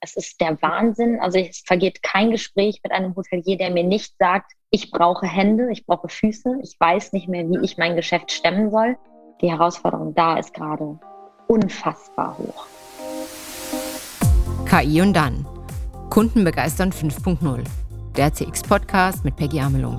[0.00, 1.18] Es ist der Wahnsinn.
[1.20, 5.70] Also es vergeht kein Gespräch mit einem Hotelier, der mir nicht sagt, ich brauche Hände,
[5.72, 8.96] ich brauche Füße, ich weiß nicht mehr, wie ich mein Geschäft stemmen soll.
[9.40, 10.98] Die Herausforderung da ist gerade
[11.48, 12.66] unfassbar hoch.
[14.66, 15.46] KI und dann.
[16.10, 17.64] Kunden begeistern 5.0.
[18.16, 19.98] Der CX-Podcast mit Peggy Amelung.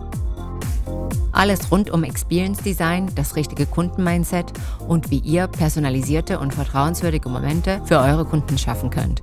[1.31, 4.51] Alles rund um Experience Design, das richtige Kundenmindset
[4.87, 9.21] und wie ihr personalisierte und vertrauenswürdige Momente für eure Kunden schaffen könnt.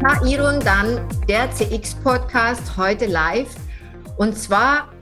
[0.00, 3.52] Na, Irun, dann der CX-Podcast heute live.
[4.16, 4.92] Und zwar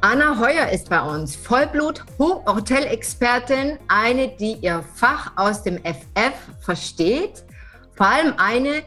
[0.00, 7.44] Anna Heuer ist bei uns, Vollblut-Hotelexpertin, eine, die ihr Fach aus dem FF versteht.
[7.96, 8.82] Vor allem eine,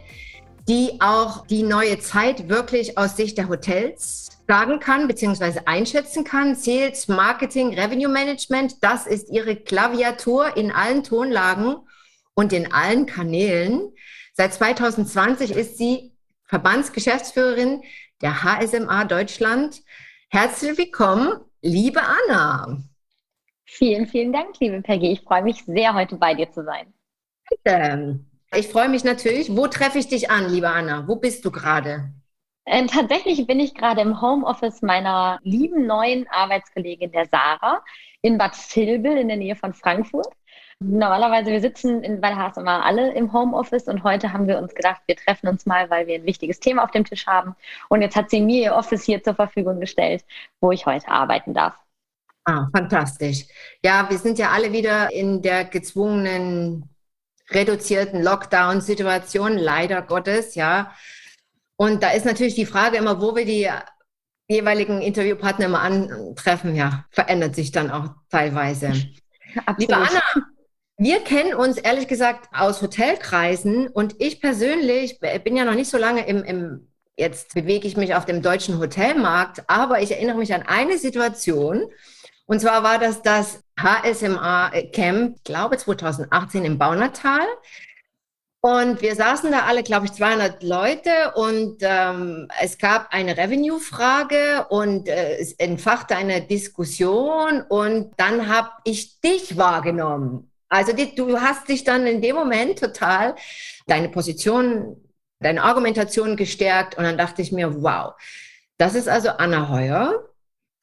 [0.68, 5.60] die auch die neue Zeit wirklich aus Sicht der Hotels sagen kann bzw.
[5.68, 6.56] einschätzen kann.
[6.56, 11.76] Sales, Marketing, Revenue Management, das ist ihre Klaviatur in allen Tonlagen
[12.34, 13.94] und in allen Kanälen.
[14.40, 16.14] Seit 2020 ist sie
[16.46, 17.84] Verbandsgeschäftsführerin
[18.22, 19.82] der HSMA Deutschland.
[20.30, 22.78] Herzlich willkommen, liebe Anna.
[23.66, 25.12] Vielen, vielen Dank, liebe Peggy.
[25.12, 26.94] Ich freue mich sehr, heute bei dir zu sein.
[27.50, 28.22] Bitte.
[28.56, 29.54] Ich freue mich natürlich.
[29.54, 31.06] Wo treffe ich dich an, liebe Anna?
[31.06, 32.14] Wo bist du gerade?
[32.66, 37.84] Ähm, tatsächlich bin ich gerade im Homeoffice meiner lieben neuen Arbeitskollegin, der Sarah,
[38.22, 40.30] in Bad Vilbel in der Nähe von Frankfurt.
[40.82, 45.02] Normalerweise, wir sitzen in Valhaas immer alle im Homeoffice und heute haben wir uns gedacht,
[45.08, 47.54] wir treffen uns mal, weil wir ein wichtiges Thema auf dem Tisch haben.
[47.90, 50.24] Und jetzt hat sie mir ihr Office hier zur Verfügung gestellt,
[50.62, 51.76] wo ich heute arbeiten darf.
[52.46, 53.46] Ah, fantastisch.
[53.84, 56.88] Ja, wir sind ja alle wieder in der gezwungenen,
[57.50, 60.96] reduzierten Lockdown-Situation, leider Gottes, ja.
[61.76, 63.70] Und da ist natürlich die Frage immer, wo wir die
[64.48, 68.94] jeweiligen Interviewpartner immer antreffen, ja, verändert sich dann auch teilweise.
[69.66, 69.80] Absolut.
[69.80, 70.22] Liebe Anna,
[71.00, 75.98] wir kennen uns ehrlich gesagt aus Hotelkreisen und ich persönlich bin ja noch nicht so
[75.98, 80.54] lange im, im jetzt bewege ich mich auf dem deutschen Hotelmarkt, aber ich erinnere mich
[80.54, 81.86] an eine Situation.
[82.48, 87.48] Und zwar war das das HSMA Camp, ich glaube 2018 im Baunatal.
[88.62, 94.66] Und wir saßen da alle, glaube ich, 200 Leute und ähm, es gab eine Revenue-Frage
[94.68, 100.49] und äh, es entfachte eine Diskussion und dann habe ich dich wahrgenommen.
[100.70, 103.36] Also die, du hast dich dann in dem Moment total
[103.88, 104.98] deine Position,
[105.40, 108.14] deine Argumentation gestärkt und dann dachte ich mir, wow,
[108.78, 110.30] das ist also Anna Heuer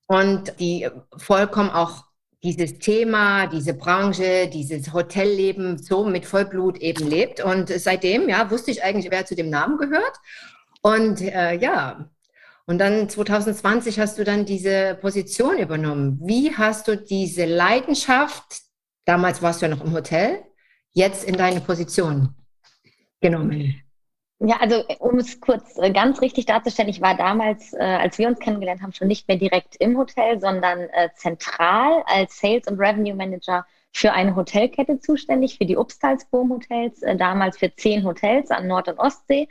[0.06, 2.04] und die vollkommen auch
[2.42, 7.42] dieses Thema, diese Branche, dieses Hotelleben so mit Vollblut eben lebt.
[7.42, 10.16] Und seitdem, ja, wusste ich eigentlich, wer zu dem Namen gehört.
[10.82, 12.08] Und äh, ja,
[12.66, 16.20] und dann 2020 hast du dann diese Position übernommen.
[16.22, 18.62] Wie hast du diese Leidenschaft,
[19.06, 20.44] Damals warst du ja noch im Hotel,
[20.92, 22.34] jetzt in deine Position
[23.20, 23.80] genommen.
[24.38, 28.28] Ja, also um es kurz äh, ganz richtig darzustellen, ich war damals, äh, als wir
[28.28, 32.78] uns kennengelernt haben, schon nicht mehr direkt im Hotel, sondern äh, zentral als Sales und
[32.78, 38.50] Revenue Manager für eine Hotelkette zuständig, für die Upstalsboom Hotels, äh, damals für zehn Hotels
[38.50, 39.48] an Nord- und Ostsee.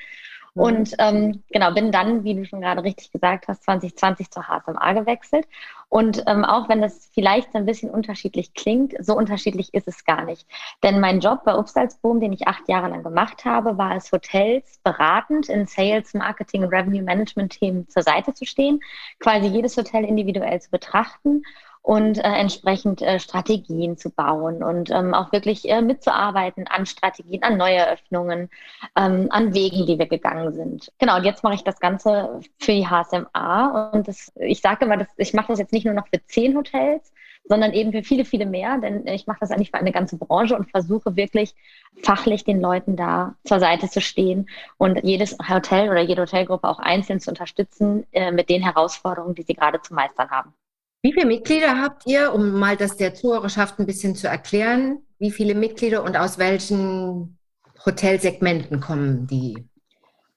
[0.56, 4.94] Und ähm, genau, bin dann, wie du schon gerade richtig gesagt hast, 2020 zur HSMA
[4.94, 5.46] gewechselt.
[5.90, 10.24] Und ähm, auch wenn das vielleicht ein bisschen unterschiedlich klingt, so unterschiedlich ist es gar
[10.24, 10.48] nicht.
[10.82, 14.80] Denn mein Job bei Upsalzboom, den ich acht Jahre lang gemacht habe, war es, Hotels
[14.84, 18.80] beratend in Sales, Marketing Revenue Management Themen zur Seite zu stehen,
[19.20, 21.44] quasi jedes Hotel individuell zu betrachten
[21.86, 27.44] und äh, entsprechend äh, Strategien zu bauen und ähm, auch wirklich äh, mitzuarbeiten an Strategien,
[27.44, 28.50] an Neueröffnungen,
[28.98, 30.92] ähm, an Wegen, die wir gegangen sind.
[30.98, 34.98] Genau, und jetzt mache ich das Ganze für die HSMA und das, ich sage immer,
[34.98, 37.14] das, ich mache das jetzt nicht nur noch für zehn Hotels,
[37.44, 40.56] sondern eben für viele, viele mehr, denn ich mache das eigentlich für eine ganze Branche
[40.56, 41.54] und versuche wirklich
[42.02, 46.80] fachlich den Leuten da zur Seite zu stehen und jedes Hotel oder jede Hotelgruppe auch
[46.80, 50.56] einzeln zu unterstützen äh, mit den Herausforderungen, die sie gerade zu meistern haben.
[51.06, 55.04] Wie viele Mitglieder habt ihr, um mal das der Zuhörerschaft ein bisschen zu erklären?
[55.20, 57.38] Wie viele Mitglieder und aus welchen
[57.86, 59.70] Hotelsegmenten kommen die?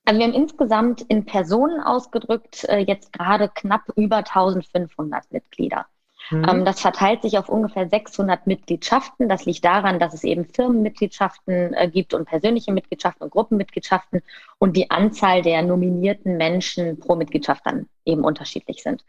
[0.04, 5.86] Also wir haben insgesamt in Personen ausgedrückt äh, jetzt gerade knapp über 1500 Mitglieder.
[6.30, 6.46] Mhm.
[6.46, 9.26] Ähm, das verteilt sich auf ungefähr 600 Mitgliedschaften.
[9.26, 14.20] Das liegt daran, dass es eben Firmenmitgliedschaften äh, gibt und persönliche Mitgliedschaften und Gruppenmitgliedschaften
[14.58, 19.02] und die Anzahl der nominierten Menschen pro Mitgliedschaft dann eben unterschiedlich sind.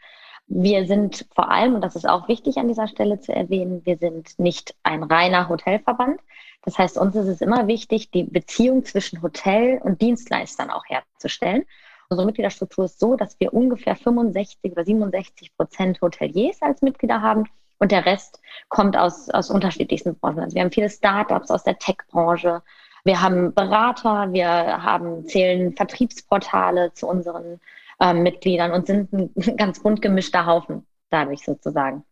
[0.52, 3.98] Wir sind vor allem, und das ist auch wichtig an dieser Stelle zu erwähnen, wir
[3.98, 6.20] sind nicht ein reiner Hotelverband.
[6.64, 11.66] Das heißt, uns ist es immer wichtig, die Beziehung zwischen Hotel und Dienstleistern auch herzustellen.
[12.10, 17.44] Unsere Mitgliederstruktur ist so, dass wir ungefähr 65 oder 67 Prozent Hoteliers als Mitglieder haben
[17.78, 20.40] und der Rest kommt aus, aus unterschiedlichsten Branchen.
[20.40, 22.64] Also wir haben viele Startups aus der Tech-Branche,
[23.04, 27.62] Wir haben Berater, wir haben, zählen Vertriebsportale zu unseren
[28.00, 32.04] äh, Mitgliedern und sind ein ganz bunt gemischter Haufen dadurch sozusagen.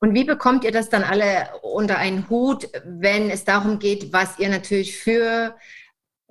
[0.00, 4.38] Und wie bekommt ihr das dann alle unter einen Hut, wenn es darum geht, was
[4.38, 5.54] ihr natürlich für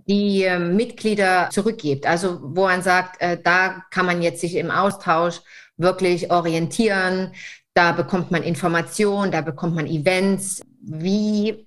[0.07, 2.05] die äh, Mitglieder zurückgibt?
[2.05, 5.39] Also wo man sagt, äh, da kann man jetzt sich im Austausch
[5.77, 7.31] wirklich orientieren,
[7.73, 10.61] da bekommt man Informationen, da bekommt man Events.
[10.81, 11.65] Wie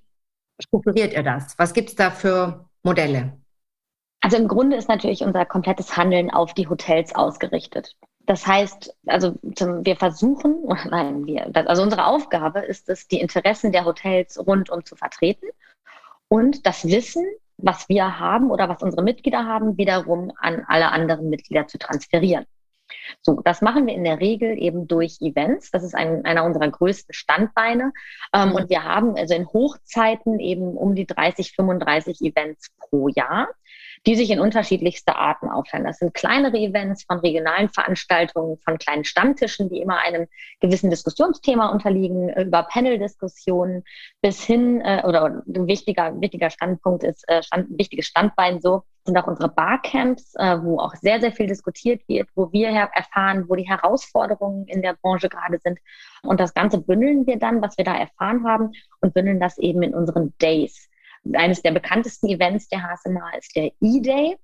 [0.61, 1.57] strukturiert ihr das?
[1.57, 3.39] Was gibt es da für Modelle?
[4.25, 7.95] Also im Grunde ist natürlich unser komplettes Handeln auf die Hotels ausgerichtet.
[8.25, 13.71] Das heißt, also zum, wir versuchen, nein, wir, also unsere Aufgabe ist es, die Interessen
[13.71, 15.45] der Hotels rundum zu vertreten
[16.27, 17.23] und das Wissen,
[17.57, 22.47] was wir haben oder was unsere Mitglieder haben, wiederum an alle anderen Mitglieder zu transferieren.
[23.21, 25.69] So, das machen wir in der Regel eben durch Events.
[25.69, 27.93] Das ist ein, einer unserer größten Standbeine.
[28.33, 33.49] Ähm, und wir haben also in Hochzeiten eben um die 30, 35 Events pro Jahr
[34.05, 35.85] die sich in unterschiedlichste Arten auffallen.
[35.85, 40.27] Das sind kleinere Events von regionalen Veranstaltungen, von kleinen Stammtischen, die immer einem
[40.59, 43.83] gewissen Diskussionsthema unterliegen, über Panel-Diskussionen
[44.21, 49.17] bis hin, äh, oder ein wichtiger, wichtiger Standpunkt ist, äh, Stand, wichtiges Standbein so, sind
[49.17, 53.55] auch unsere Barcamps, äh, wo auch sehr, sehr viel diskutiert wird, wo wir erfahren, wo
[53.55, 55.79] die Herausforderungen in der Branche gerade sind.
[56.23, 59.83] Und das Ganze bündeln wir dann, was wir da erfahren haben, und bündeln das eben
[59.83, 60.89] in unseren Days
[61.33, 64.37] eines der bekanntesten Events der HSMA ist der E-Day.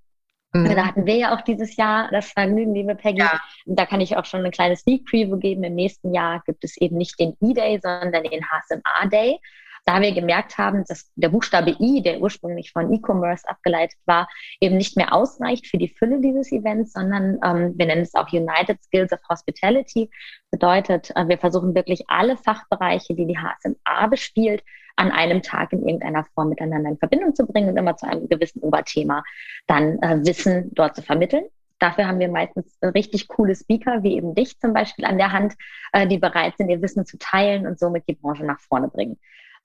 [0.53, 0.75] Mhm.
[0.75, 3.19] Da hatten wir ja auch dieses Jahr das Vergnügen, liebe Peggy.
[3.19, 3.39] Ja.
[3.65, 5.63] Da kann ich auch schon eine kleine Sneak Preview geben.
[5.63, 9.39] Im nächsten Jahr gibt es eben nicht den E-Day, sondern den HSMA Day.
[9.85, 14.27] Da wir gemerkt haben, dass der Buchstabe I, der ursprünglich von E-Commerce abgeleitet war,
[14.59, 18.31] eben nicht mehr ausreicht für die Fülle dieses Events, sondern ähm, wir nennen es auch
[18.31, 20.09] United Skills of Hospitality.
[20.51, 24.63] Bedeutet, äh, wir versuchen wirklich alle Fachbereiche, die die HSMA bespielt,
[24.95, 28.27] an einem Tag in irgendeiner Form miteinander in Verbindung zu bringen und immer zu einem
[28.27, 29.23] gewissen Oberthema
[29.67, 31.45] dann äh, Wissen dort zu vermitteln.
[31.79, 35.55] Dafür haben wir meistens richtig coole Speaker, wie eben dich zum Beispiel an der Hand,
[35.93, 39.17] äh, die bereit sind, ihr Wissen zu teilen und somit die Branche nach vorne bringen.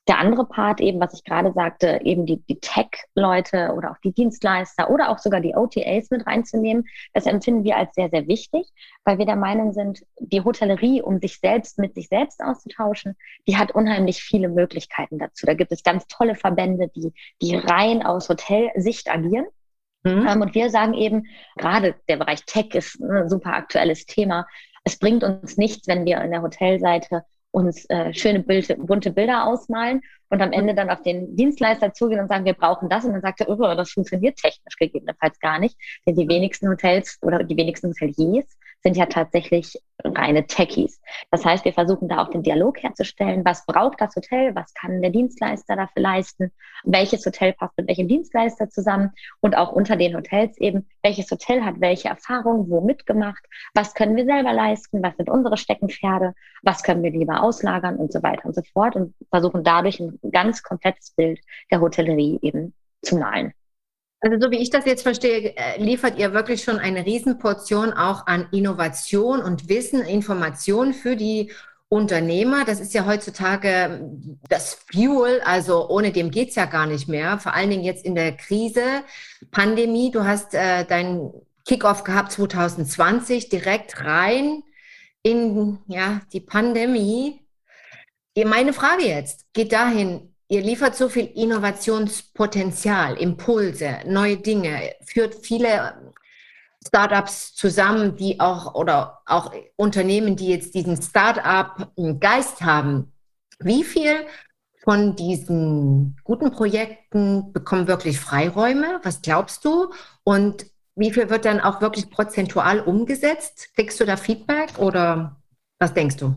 [0.08, 4.12] Der andere Part eben, was ich gerade sagte, eben die, die Tech-Leute oder auch die
[4.12, 8.68] Dienstleister oder auch sogar die OTAs mit reinzunehmen, das empfinden wir als sehr, sehr wichtig,
[9.04, 13.16] weil wir der Meinung sind, die Hotellerie, um sich selbst mit sich selbst auszutauschen,
[13.48, 15.44] die hat unheimlich viele Möglichkeiten dazu.
[15.44, 17.12] Da gibt es ganz tolle Verbände, die,
[17.42, 19.46] die rein aus Hotelsicht agieren.
[20.04, 20.26] Mhm.
[20.28, 21.26] Ähm, und wir sagen eben,
[21.56, 24.46] gerade der Bereich Tech ist ein super aktuelles Thema.
[24.84, 27.24] Es bringt uns nichts, wenn wir in der Hotelseite
[27.56, 32.20] uns äh, schöne Bild, bunte Bilder ausmalen und am Ende dann auf den Dienstleister zugehen
[32.20, 33.06] und sagen, wir brauchen das.
[33.06, 35.74] Und dann sagt er, oh, das funktioniert technisch gegebenenfalls gar nicht.
[36.06, 38.44] Denn die wenigsten Hotels oder die wenigsten Hoteliers
[38.86, 41.00] sind ja tatsächlich reine Techies.
[41.32, 43.44] Das heißt, wir versuchen da auch den Dialog herzustellen.
[43.44, 44.54] Was braucht das Hotel?
[44.54, 46.52] Was kann der Dienstleister dafür leisten?
[46.84, 49.10] Welches Hotel passt mit welchem Dienstleister zusammen?
[49.40, 53.44] Und auch unter den Hotels eben, welches Hotel hat welche Erfahrung, wo mitgemacht?
[53.74, 55.02] Was können wir selber leisten?
[55.02, 56.34] Was sind unsere Steckenpferde?
[56.62, 58.94] Was können wir lieber auslagern und so weiter und so fort?
[58.94, 61.40] Und versuchen dadurch ein ganz komplettes Bild
[61.72, 62.72] der Hotellerie eben
[63.02, 63.52] zu malen.
[64.26, 68.26] Also so wie ich das jetzt verstehe, äh, liefert ihr wirklich schon eine Riesenportion auch
[68.26, 71.52] an Innovation und Wissen, Information für die
[71.88, 72.64] Unternehmer.
[72.64, 77.06] Das ist ja heutzutage ähm, das Fuel, also ohne dem geht es ja gar nicht
[77.06, 77.38] mehr.
[77.38, 79.04] Vor allen Dingen jetzt in der Krise,
[79.52, 80.10] Pandemie.
[80.10, 81.30] Du hast äh, deinen
[81.64, 84.64] Kickoff gehabt 2020, direkt rein
[85.22, 87.46] in ja, die Pandemie.
[88.36, 96.14] Meine Frage jetzt geht dahin, Ihr liefert so viel Innovationspotenzial, Impulse, neue Dinge, führt viele
[96.86, 103.12] Startups zusammen, die auch oder auch Unternehmen, die jetzt diesen Startup-Geist haben.
[103.58, 104.26] Wie viel
[104.84, 109.00] von diesen guten Projekten bekommen wirklich Freiräume?
[109.02, 109.92] Was glaubst du?
[110.22, 113.70] Und wie viel wird dann auch wirklich prozentual umgesetzt?
[113.74, 115.40] Kriegst du da Feedback oder
[115.80, 116.36] was denkst du?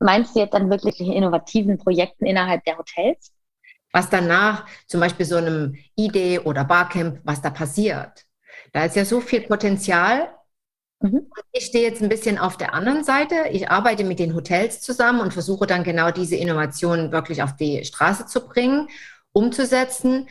[0.00, 3.31] Meinst du jetzt dann wirklich innovativen Projekten innerhalb der Hotels?
[3.92, 8.26] Was danach zum Beispiel so einem Idee oder Barcamp, was da passiert.
[8.72, 10.30] Da ist ja so viel Potenzial.
[11.00, 11.26] Mhm.
[11.52, 13.34] Ich stehe jetzt ein bisschen auf der anderen Seite.
[13.50, 17.84] Ich arbeite mit den Hotels zusammen und versuche dann genau diese Innovationen wirklich auf die
[17.84, 18.88] Straße zu bringen,
[19.32, 20.28] umzusetzen.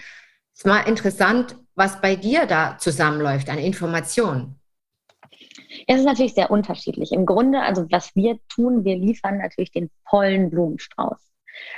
[0.53, 4.59] Es ist mal interessant, was bei dir da zusammenläuft an Informationen.
[5.87, 7.11] Es ist natürlich sehr unterschiedlich.
[7.11, 11.30] Im Grunde, also was wir tun, wir liefern natürlich den vollen Blumenstrauß.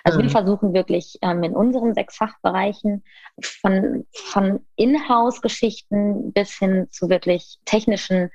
[0.04, 0.24] Also mhm.
[0.24, 3.04] wir versuchen wirklich ähm, in unseren sechs Fachbereichen
[3.42, 8.30] von, von Inhouse-Geschichten bis hin zu wirklich technischen,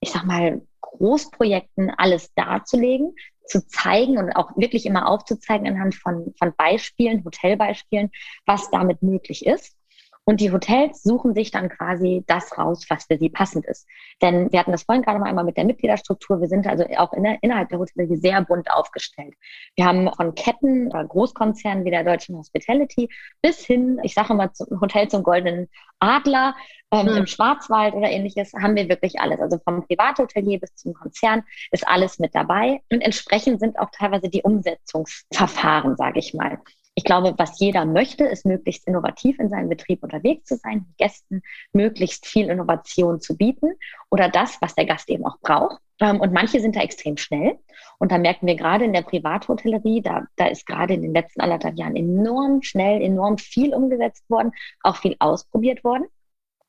[0.00, 3.14] ich sag mal, Großprojekten alles darzulegen,
[3.46, 8.10] zu zeigen und auch wirklich immer aufzuzeigen anhand von, von Beispielen, Hotelbeispielen,
[8.46, 9.76] was damit möglich ist.
[10.26, 13.86] Und die Hotels suchen sich dann quasi das raus, was für sie passend ist.
[14.22, 16.40] Denn wir hatten das vorhin gerade mal einmal mit der Mitgliederstruktur.
[16.40, 19.34] Wir sind also auch in der, innerhalb der Hotellerie sehr bunt aufgestellt.
[19.76, 23.10] Wir haben von Ketten oder Großkonzernen wie der Deutschen Hospitality
[23.42, 26.54] bis hin, ich sage mal, zum Hotel zum Goldenen Adler
[26.90, 27.16] ähm, mhm.
[27.18, 29.40] im Schwarzwald oder ähnliches, haben wir wirklich alles.
[29.40, 32.80] Also vom Privathotelier bis zum Konzern ist alles mit dabei.
[32.90, 36.58] Und entsprechend sind auch teilweise die Umsetzungsverfahren, sage ich mal.
[36.96, 41.42] Ich glaube, was jeder möchte, ist möglichst innovativ in seinem Betrieb unterwegs zu sein, Gästen
[41.72, 43.72] möglichst viel Innovation zu bieten
[44.10, 45.78] oder das, was der Gast eben auch braucht.
[46.00, 47.58] Ähm, und manche sind da extrem schnell.
[47.98, 51.40] Und da merken wir gerade in der Privathotellerie, da, da ist gerade in den letzten
[51.40, 56.04] anderthalb Jahren enorm schnell, enorm viel umgesetzt worden, auch viel ausprobiert worden.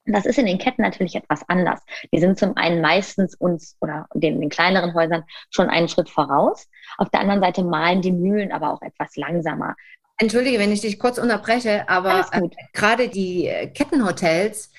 [0.08, 1.82] Das ist in den Ketten natürlich etwas anders.
[2.12, 6.70] Die sind zum einen meistens uns oder den, den kleineren Häusern schon einen Schritt voraus.
[6.98, 9.76] Auf der anderen Seite malen die Mühlen aber auch etwas langsamer.
[10.18, 12.42] Entschuldige, wenn ich dich kurz unterbreche, aber äh,
[12.74, 14.72] gerade die äh, Kettenhotels,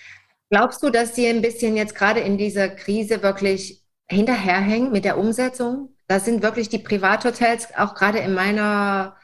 [0.51, 5.19] glaubst du, dass sie ein bisschen jetzt gerade in dieser Krise wirklich hinterherhängen mit der
[5.19, 5.95] Umsetzung?
[6.09, 9.17] Das sind wirklich die Privathotels, auch gerade in meiner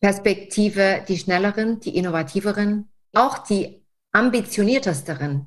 [0.00, 5.46] Perspektive, die schnelleren, die innovativeren, auch die ambitioniertesteren.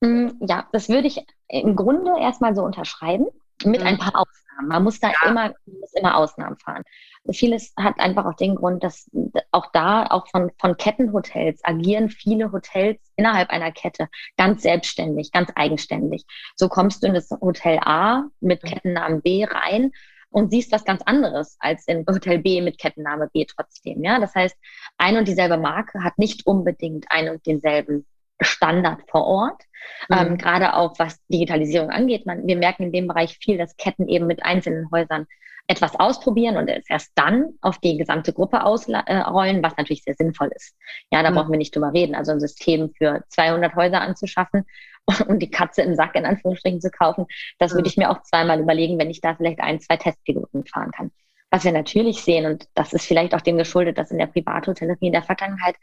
[0.00, 3.26] Mm, ja, das würde ich im Grunde erstmal so unterschreiben,
[3.64, 3.86] mit mhm.
[3.86, 4.68] ein paar Ausnahmen.
[4.68, 5.28] Man muss da ja.
[5.28, 6.84] immer, muss immer Ausnahmen fahren.
[7.30, 9.10] Vieles hat einfach auch den Grund, dass
[9.50, 15.50] auch da, auch von, von Kettenhotels, agieren viele Hotels innerhalb einer Kette ganz selbstständig, ganz
[15.54, 16.24] eigenständig.
[16.56, 18.68] So kommst du in das Hotel A mit mhm.
[18.68, 19.92] Kettennamen B rein
[20.30, 24.02] und siehst was ganz anderes als in Hotel B mit Kettenname B trotzdem.
[24.02, 24.56] Ja, das heißt,
[24.96, 28.06] ein und dieselbe Marke hat nicht unbedingt ein und denselben
[28.40, 29.62] Standard vor Ort.
[30.08, 30.16] Mhm.
[30.16, 32.26] Ähm, gerade auch was Digitalisierung angeht.
[32.26, 35.26] Man, wir merken in dem Bereich viel, dass Ketten eben mit einzelnen Häusern
[35.70, 40.50] etwas ausprobieren und es erst dann auf die gesamte Gruppe ausrollen, was natürlich sehr sinnvoll
[40.52, 40.74] ist.
[41.12, 41.36] Ja, da mhm.
[41.36, 42.16] brauchen wir nicht drüber reden.
[42.16, 44.66] Also ein System für 200 Häuser anzuschaffen
[45.28, 47.26] und die Katze im Sack in Anführungsstrichen zu kaufen,
[47.60, 47.76] das mhm.
[47.76, 51.12] würde ich mir auch zweimal überlegen, wenn ich da vielleicht ein, zwei Testpiloten fahren kann.
[51.52, 55.06] Was wir natürlich sehen, und das ist vielleicht auch dem geschuldet, dass in der Privathotellerie
[55.06, 55.76] in der Vergangenheit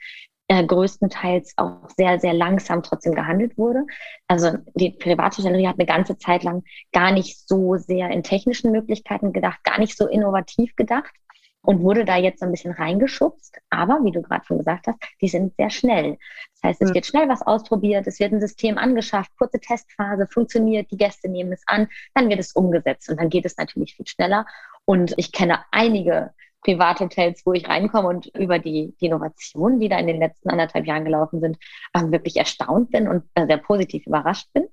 [0.47, 3.85] äh, größtenteils auch sehr, sehr langsam trotzdem gehandelt wurde.
[4.27, 6.63] Also die Privathotellerie hat eine ganze Zeit lang
[6.93, 11.13] gar nicht so sehr in technischen Möglichkeiten gedacht, gar nicht so innovativ gedacht
[11.61, 13.57] und wurde da jetzt so ein bisschen reingeschubst.
[13.69, 16.17] Aber wie du gerade schon gesagt hast, die sind sehr schnell.
[16.53, 16.95] Das heißt, es mhm.
[16.95, 21.51] wird schnell was ausprobiert, es wird ein System angeschafft, kurze Testphase, funktioniert, die Gäste nehmen
[21.51, 24.45] es an, dann wird es umgesetzt und dann geht es natürlich viel schneller.
[24.85, 26.31] Und ich kenne einige
[26.63, 30.85] Privathotels, wo ich reinkomme und über die, die Innovationen, die da in den letzten anderthalb
[30.85, 31.57] Jahren gelaufen sind,
[31.93, 34.67] ähm, wirklich erstaunt bin und äh, sehr positiv überrascht bin.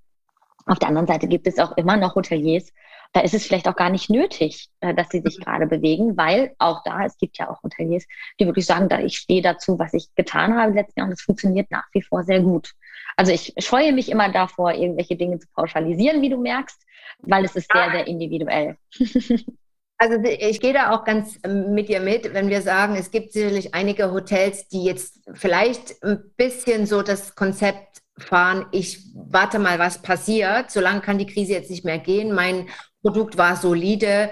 [0.67, 2.73] Auf der anderen Seite gibt es auch immer noch Hoteliers,
[3.15, 5.45] da ist es vielleicht auch gar nicht nötig, äh, dass sie sich mhm.
[5.45, 8.05] gerade bewegen, weil auch da, es gibt ja auch Hoteliers,
[8.39, 11.13] die wirklich sagen, da ich stehe dazu, was ich getan habe im letzten Jahr und
[11.13, 12.73] es funktioniert nach wie vor sehr gut.
[13.17, 16.83] Also ich scheue mich immer davor, irgendwelche Dinge zu pauschalisieren, wie du merkst,
[17.21, 18.77] weil es ist sehr, sehr individuell.
[19.97, 23.33] Also ich gehe da auch ganz ähm, mit dir mit, wenn wir sagen, es gibt
[23.33, 29.79] sicherlich einige Hotels, die jetzt vielleicht ein bisschen so das Konzept fahren, ich warte mal,
[29.79, 30.71] was passiert.
[30.71, 32.33] Solange kann die Krise jetzt nicht mehr gehen.
[32.33, 32.69] Mein
[33.03, 34.31] Produkt war solide.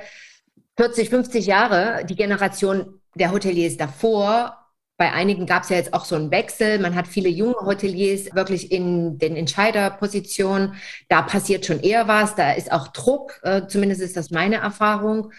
[0.77, 4.62] 40, 50 Jahre, die Generation der Hoteliers davor.
[5.03, 6.79] Bei einigen gab es ja jetzt auch so einen Wechsel.
[6.79, 10.75] Man hat viele junge Hoteliers wirklich in den Entscheiderpositionen.
[11.09, 12.37] Da passiert schon eher was.
[12.37, 13.41] Da ist auch Druck.
[13.43, 15.33] Äh, zumindest ist das meine Erfahrung.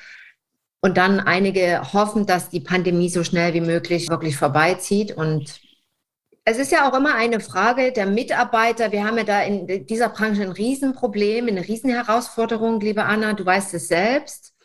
[0.82, 5.16] Und dann einige hoffen, dass die Pandemie so schnell wie möglich wirklich vorbeizieht.
[5.16, 5.62] Und
[6.44, 8.92] es ist ja auch immer eine Frage der Mitarbeiter.
[8.92, 13.32] Wir haben ja da in dieser Branche ein Riesenproblem, eine Riesenherausforderung, liebe Anna.
[13.32, 14.56] Du weißt es selbst.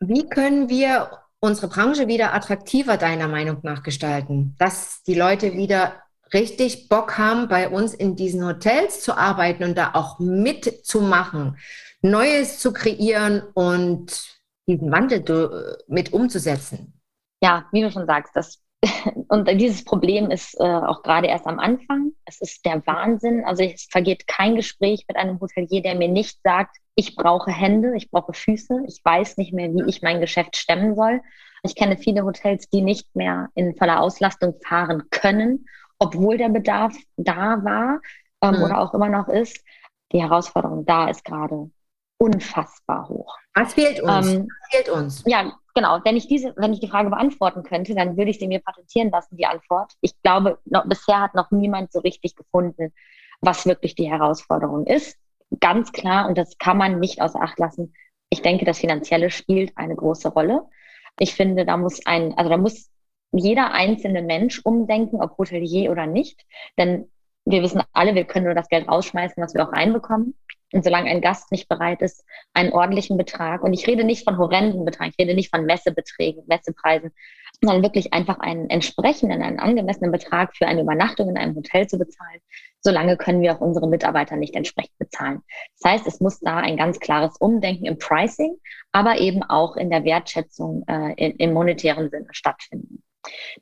[0.00, 4.54] Wie können wir unsere Branche wieder attraktiver deiner Meinung nach gestalten?
[4.58, 9.76] Dass die Leute wieder richtig Bock haben, bei uns in diesen Hotels zu arbeiten und
[9.76, 11.58] da auch mitzumachen,
[12.00, 16.98] Neues zu kreieren und diesen Wandel mit umzusetzen?
[17.42, 18.63] Ja, wie du schon sagst, das
[19.28, 22.12] und dieses Problem ist äh, auch gerade erst am Anfang.
[22.24, 23.44] Es ist der Wahnsinn.
[23.44, 27.94] Also es vergeht kein Gespräch mit einem Hotelier, der mir nicht sagt, ich brauche Hände,
[27.96, 31.20] ich brauche Füße, ich weiß nicht mehr, wie ich mein Geschäft stemmen soll.
[31.62, 35.66] Ich kenne viele Hotels, die nicht mehr in voller Auslastung fahren können,
[35.98, 38.00] obwohl der Bedarf da war
[38.42, 38.62] ähm, mhm.
[38.62, 39.64] oder auch immer noch ist.
[40.12, 41.70] Die Herausforderung da ist gerade
[42.18, 43.36] unfassbar hoch.
[43.54, 44.32] Was fehlt uns?
[44.32, 45.22] Ähm, Was fehlt uns?
[45.26, 46.00] Ja, genau.
[46.04, 49.10] Wenn ich diese, wenn ich die Frage beantworten könnte, dann würde ich sie mir patentieren
[49.10, 49.92] lassen, die Antwort.
[50.00, 52.92] Ich glaube, noch, bisher hat noch niemand so richtig gefunden,
[53.40, 55.18] was wirklich die Herausforderung ist.
[55.60, 57.94] ganz klar, und das kann man nicht außer Acht lassen,
[58.30, 60.62] ich denke, das Finanzielle spielt eine große Rolle.
[61.18, 62.90] Ich finde, da muss ein, also da muss
[63.32, 66.44] jeder einzelne Mensch umdenken, ob Hotelier oder nicht.
[66.78, 67.10] Denn
[67.44, 70.34] wir wissen alle, wir können nur das Geld rausschmeißen, was wir auch reinbekommen.
[70.72, 74.38] Und solange ein Gast nicht bereit ist, einen ordentlichen Betrag, und ich rede nicht von
[74.38, 77.12] horrenden Beträgen, ich rede nicht von Messebeträgen, Messepreisen,
[77.62, 81.98] sondern wirklich einfach einen entsprechenden, einen angemessenen Betrag für eine Übernachtung in einem Hotel zu
[81.98, 82.40] bezahlen,
[82.80, 85.42] solange können wir auch unsere Mitarbeiter nicht entsprechend bezahlen.
[85.80, 88.56] Das heißt, es muss da ein ganz klares Umdenken im Pricing,
[88.92, 93.02] aber eben auch in der Wertschätzung äh, in, im monetären Sinne stattfinden.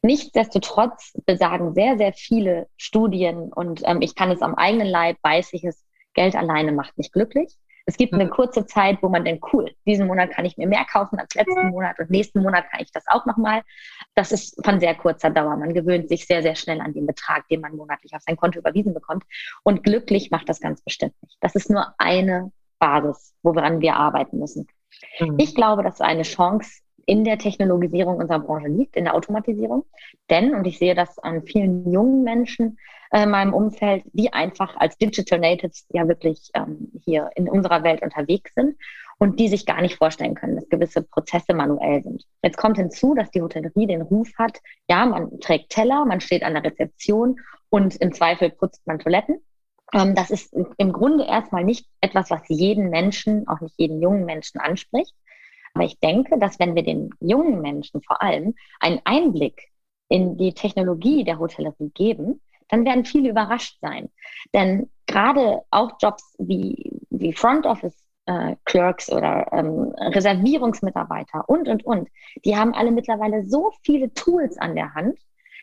[0.03, 5.53] Nichtsdestotrotz besagen sehr, sehr viele Studien und ähm, ich kann es am eigenen Leib, weiß
[5.53, 7.57] ich es, Geld alleine macht nicht glücklich.
[7.87, 8.31] Es gibt eine mhm.
[8.31, 11.69] kurze Zeit, wo man denkt, cool, diesen Monat kann ich mir mehr kaufen als letzten
[11.71, 13.63] Monat und nächsten Monat kann ich das auch nochmal.
[14.15, 15.57] Das ist von sehr kurzer Dauer.
[15.57, 18.61] Man gewöhnt sich sehr, sehr schnell an den Betrag, den man monatlich auf sein Konto
[18.61, 19.25] überwiesen bekommt.
[19.65, 21.37] Und glücklich macht das ganz bestimmt nicht.
[21.41, 24.67] Das ist nur eine Basis, woran wir arbeiten müssen.
[25.19, 25.37] Mhm.
[25.39, 29.85] Ich glaube, dass eine Chance in der Technologisierung unserer Branche liegt, in der Automatisierung.
[30.31, 32.79] Denn, und ich sehe das an vielen jungen Menschen
[33.11, 37.83] äh, in meinem Umfeld, die einfach als Digital Natives ja wirklich ähm, hier in unserer
[37.83, 38.77] Welt unterwegs sind
[39.19, 42.25] und die sich gar nicht vorstellen können, dass gewisse Prozesse manuell sind.
[42.43, 46.43] Jetzt kommt hinzu, dass die Hotellerie den Ruf hat, ja, man trägt Teller, man steht
[46.43, 49.41] an der Rezeption und im Zweifel putzt man Toiletten.
[49.93, 54.25] Ähm, das ist im Grunde erstmal nicht etwas, was jeden Menschen, auch nicht jeden jungen
[54.25, 55.15] Menschen anspricht.
[55.75, 59.71] Aber ich denke, dass wenn wir den jungen Menschen vor allem einen Einblick
[60.09, 64.11] in die Technologie der Hotellerie geben, dann werden viele überrascht sein.
[64.55, 71.85] Denn gerade auch Jobs wie, wie Front Office äh, Clerks oder ähm, Reservierungsmitarbeiter und, und,
[71.85, 72.09] und,
[72.45, 75.19] die haben alle mittlerweile so viele Tools an der Hand,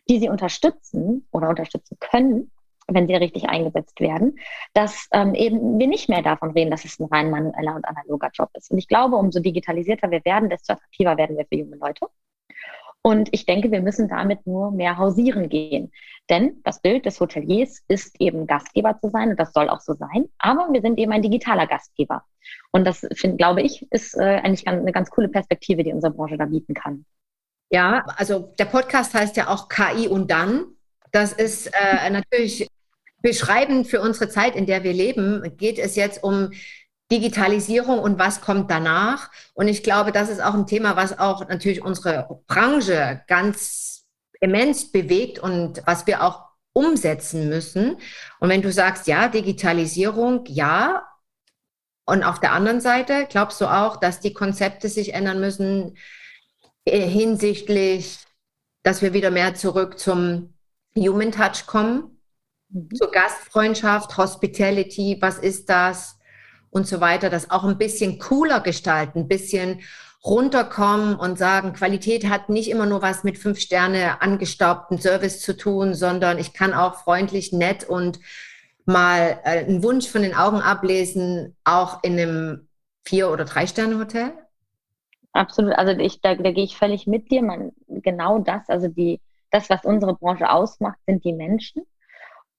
[0.09, 2.51] die sie unterstützen oder unterstützen können,
[2.91, 4.39] wenn sie richtig eingesetzt werden,
[4.73, 8.29] dass ähm, eben wir nicht mehr davon reden, dass es ein rein manueller und analoger
[8.33, 8.71] Job ist.
[8.71, 12.07] Und ich glaube, umso digitalisierter wir werden, desto attraktiver werden wir für junge Leute.
[13.01, 15.91] Und ich denke, wir müssen damit nur mehr hausieren gehen.
[16.29, 19.93] Denn das Bild des Hoteliers ist eben Gastgeber zu sein und das soll auch so
[19.93, 20.29] sein.
[20.37, 22.23] Aber wir sind eben ein digitaler Gastgeber.
[22.71, 26.37] Und das, find, glaube ich, ist äh, eigentlich eine ganz coole Perspektive, die unsere Branche
[26.37, 27.05] da bieten kann.
[27.71, 30.65] Ja, also der Podcast heißt ja auch KI und dann.
[31.11, 32.67] Das ist äh, natürlich
[33.21, 36.51] beschreibend für unsere Zeit, in der wir leben, geht es jetzt um
[37.11, 39.31] Digitalisierung und was kommt danach.
[39.53, 44.05] Und ich glaube, das ist auch ein Thema, was auch natürlich unsere Branche ganz
[44.39, 47.97] immens bewegt und was wir auch umsetzen müssen.
[48.39, 51.05] Und wenn du sagst, ja, Digitalisierung, ja.
[52.05, 55.97] Und auf der anderen Seite glaubst du auch, dass die Konzepte sich ändern müssen
[56.85, 58.19] äh, hinsichtlich,
[58.83, 60.53] dass wir wieder mehr zurück zum
[60.95, 62.18] Human Touch kommen?
[62.69, 62.93] Mhm.
[62.95, 66.19] zur Gastfreundschaft, Hospitality, was ist das
[66.69, 69.81] und so weiter, das auch ein bisschen cooler gestalten, ein bisschen
[70.23, 75.55] runterkommen und sagen, Qualität hat nicht immer nur was mit fünf Sterne angestaubten Service zu
[75.55, 78.19] tun, sondern ich kann auch freundlich, nett und
[78.85, 82.67] mal äh, einen Wunsch von den Augen ablesen, auch in einem
[83.05, 84.33] Vier- oder Drei-Sterne-Hotel?
[85.31, 87.41] Absolut, also ich, da, da gehe ich völlig mit dir.
[87.41, 91.83] Man, genau das, also die, das, was unsere Branche ausmacht, sind die Menschen.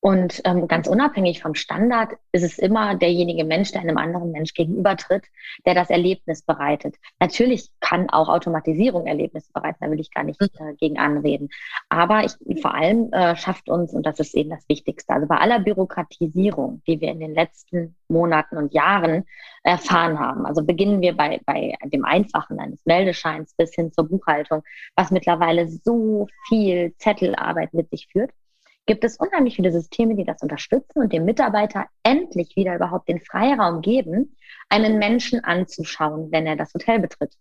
[0.02, 4.54] Und ähm, ganz unabhängig vom Standard ist es immer derjenige Mensch, der einem anderen Mensch
[4.54, 5.24] gegenübertritt,
[5.66, 6.96] der das Erlebnis bereitet.
[7.20, 11.50] Natürlich kann auch Automatisierung Erlebnisse bereiten, da will ich gar nicht äh, gegen anreden.
[11.90, 12.32] Aber ich,
[12.62, 16.82] vor allem äh, schafft uns, und das ist eben das Wichtigste, also bei aller Bürokratisierung,
[16.86, 19.24] die wir in den letzten Monaten und Jahren
[19.64, 24.62] erfahren haben, also beginnen wir bei, bei dem Einfachen eines Meldescheins bis hin zur Buchhaltung,
[24.96, 28.30] was mittlerweile so viel Zettelarbeit mit sich führt
[28.87, 33.21] gibt es unheimlich viele Systeme, die das unterstützen und dem Mitarbeiter endlich wieder überhaupt den
[33.21, 34.37] Freiraum geben,
[34.69, 37.35] einen Menschen anzuschauen, wenn er das Hotel betritt.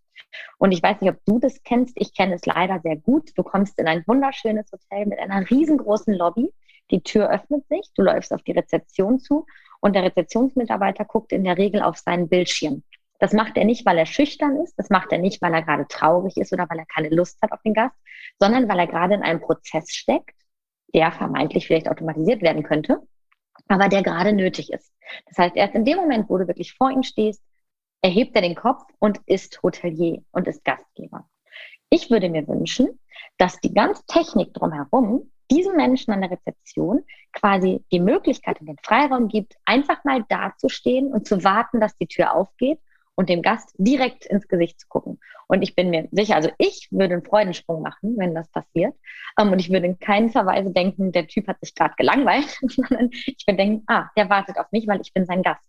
[0.57, 1.95] Und ich weiß nicht, ob du das kennst.
[1.99, 3.31] Ich kenne es leider sehr gut.
[3.35, 6.51] Du kommst in ein wunderschönes Hotel mit einer riesengroßen Lobby.
[6.91, 9.45] Die Tür öffnet sich, du läufst auf die Rezeption zu
[9.79, 12.83] und der Rezeptionsmitarbeiter guckt in der Regel auf seinen Bildschirm.
[13.19, 15.87] Das macht er nicht, weil er schüchtern ist, das macht er nicht, weil er gerade
[15.87, 17.95] traurig ist oder weil er keine Lust hat auf den Gast,
[18.39, 20.38] sondern weil er gerade in einem Prozess steckt,
[20.93, 23.01] der vermeintlich vielleicht automatisiert werden könnte,
[23.67, 24.91] aber der gerade nötig ist.
[25.27, 27.41] Das heißt, erst in dem Moment, wo du wirklich vor ihm stehst,
[28.01, 31.29] erhebt er den Kopf und ist Hotelier und ist Gastgeber.
[31.89, 32.99] Ich würde mir wünschen,
[33.37, 38.77] dass die ganze Technik drumherum diesen Menschen an der Rezeption quasi die Möglichkeit und den
[38.83, 42.79] Freiraum gibt, einfach mal dazustehen und zu warten, dass die Tür aufgeht
[43.19, 45.19] und dem Gast direkt ins Gesicht zu gucken.
[45.47, 48.95] Und ich bin mir sicher, also ich würde einen Freudensprung machen, wenn das passiert.
[49.37, 53.09] Ähm, und ich würde in keiner Weise denken, der Typ hat sich gerade gelangweilt, sondern
[53.11, 55.61] ich würde denken, ah, der wartet auf mich, weil ich bin sein Gast.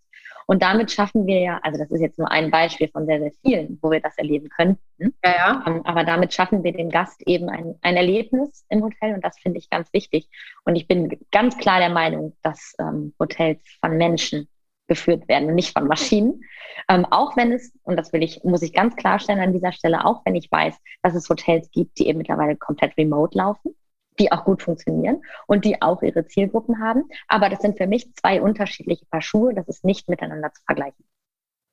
[0.47, 3.33] Und damit schaffen wir ja, also das ist jetzt nur ein Beispiel von sehr, sehr
[3.43, 5.13] vielen, wo wir das erleben könnten.
[5.21, 5.63] Ja, ja.
[5.67, 9.37] Ähm, aber damit schaffen wir dem Gast eben ein, ein Erlebnis im Hotel und das
[9.39, 10.29] finde ich ganz wichtig.
[10.63, 14.47] Und ich bin ganz klar der Meinung, dass ähm, Hotels von Menschen
[14.87, 16.43] geführt werden und nicht von Maschinen.
[16.89, 20.05] Ähm, auch wenn es, und das will ich, muss ich ganz klarstellen an dieser Stelle,
[20.05, 23.75] auch wenn ich weiß, dass es Hotels gibt, die eben mittlerweile komplett remote laufen,
[24.19, 27.03] die auch gut funktionieren und die auch ihre Zielgruppen haben.
[27.27, 29.53] Aber das sind für mich zwei unterschiedliche Paar Schuhe.
[29.53, 31.05] Das ist nicht miteinander zu vergleichen.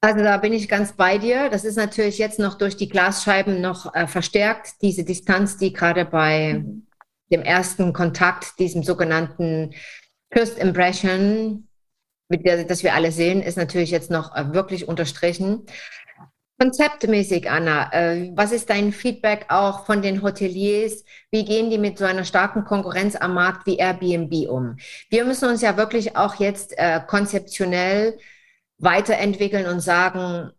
[0.00, 1.50] Also da bin ich ganz bei dir.
[1.50, 6.04] Das ist natürlich jetzt noch durch die Glasscheiben noch äh, verstärkt, diese Distanz, die gerade
[6.04, 6.86] bei mhm.
[7.32, 9.74] dem ersten Kontakt, diesem sogenannten
[10.30, 11.67] First Impression,
[12.28, 15.66] mit der, das wir alle sehen, ist natürlich jetzt noch äh, wirklich unterstrichen.
[16.60, 21.04] Konzeptmäßig, Anna, äh, was ist dein Feedback auch von den Hoteliers?
[21.30, 24.76] Wie gehen die mit so einer starken Konkurrenz am Markt wie Airbnb um?
[25.08, 28.18] Wir müssen uns ja wirklich auch jetzt äh, konzeptionell
[28.78, 30.50] weiterentwickeln und sagen,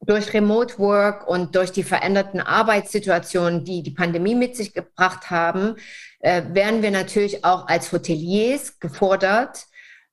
[0.00, 5.76] durch Remote Work und durch die veränderten Arbeitssituationen, die die Pandemie mit sich gebracht haben,
[6.20, 9.66] werden wir natürlich auch als Hoteliers gefordert,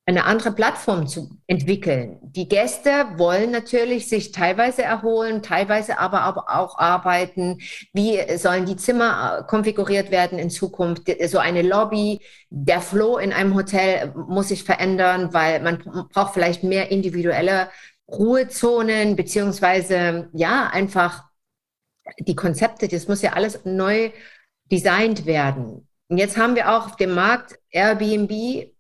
[0.08, 2.18] eine andere Plattform zu entwickeln.
[2.24, 7.60] Die Gäste wollen natürlich sich teilweise erholen, teilweise aber auch arbeiten.
[7.94, 11.04] Wie sollen die Zimmer äh, konfiguriert werden in Zukunft?
[11.28, 15.78] So eine Lobby, der Flow in einem Hotel muss sich verändern, weil man
[16.12, 17.70] braucht vielleicht mehr individuelle
[18.08, 21.24] Ruhezonen, beziehungsweise ja, einfach
[22.20, 24.12] die Konzepte, das muss ja alles neu
[24.72, 25.88] designt werden.
[26.08, 28.72] Und jetzt haben wir auch auf dem Markt Airbnb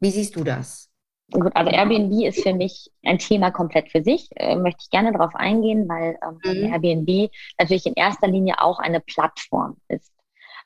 [0.00, 0.90] wie siehst du das?
[1.32, 4.28] Gut, also Airbnb ist für mich ein Thema komplett für sich.
[4.34, 6.72] Äh, möchte ich gerne darauf eingehen, weil ähm, mhm.
[6.72, 10.12] Airbnb natürlich in erster Linie auch eine Plattform ist.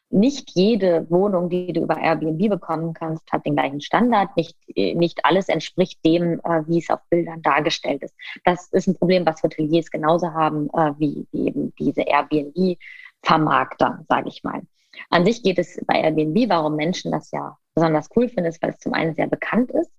[0.08, 4.34] Nicht jede Wohnung, die du über Airbnb bekommen kannst, hat den gleichen Standard.
[4.36, 8.14] Nicht, äh, nicht alles entspricht dem, äh, wie es auf Bildern dargestellt ist.
[8.44, 14.28] Das ist ein Problem, was Hoteliers genauso haben äh, wie, wie eben diese Airbnb-Vermarkter, sage
[14.28, 14.62] ich mal.
[15.10, 18.70] An sich geht es bei Airbnb, warum Menschen das ja besonders cool finde, ist, weil
[18.70, 19.90] es zum einen sehr bekannt ist,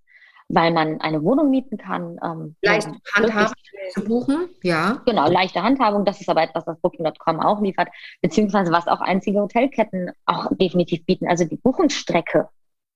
[0.48, 2.20] weil man eine Wohnung mieten kann.
[2.24, 3.54] Ähm, Leicht Handhabung
[3.94, 5.02] zu buchen, ja.
[5.06, 6.06] Genau, leichte Handhabung.
[6.06, 7.90] Das ist aber etwas, was Booking.com auch liefert,
[8.22, 11.28] beziehungsweise was auch einzige Hotelketten auch definitiv bieten.
[11.28, 12.50] Also die Buchungsstrecke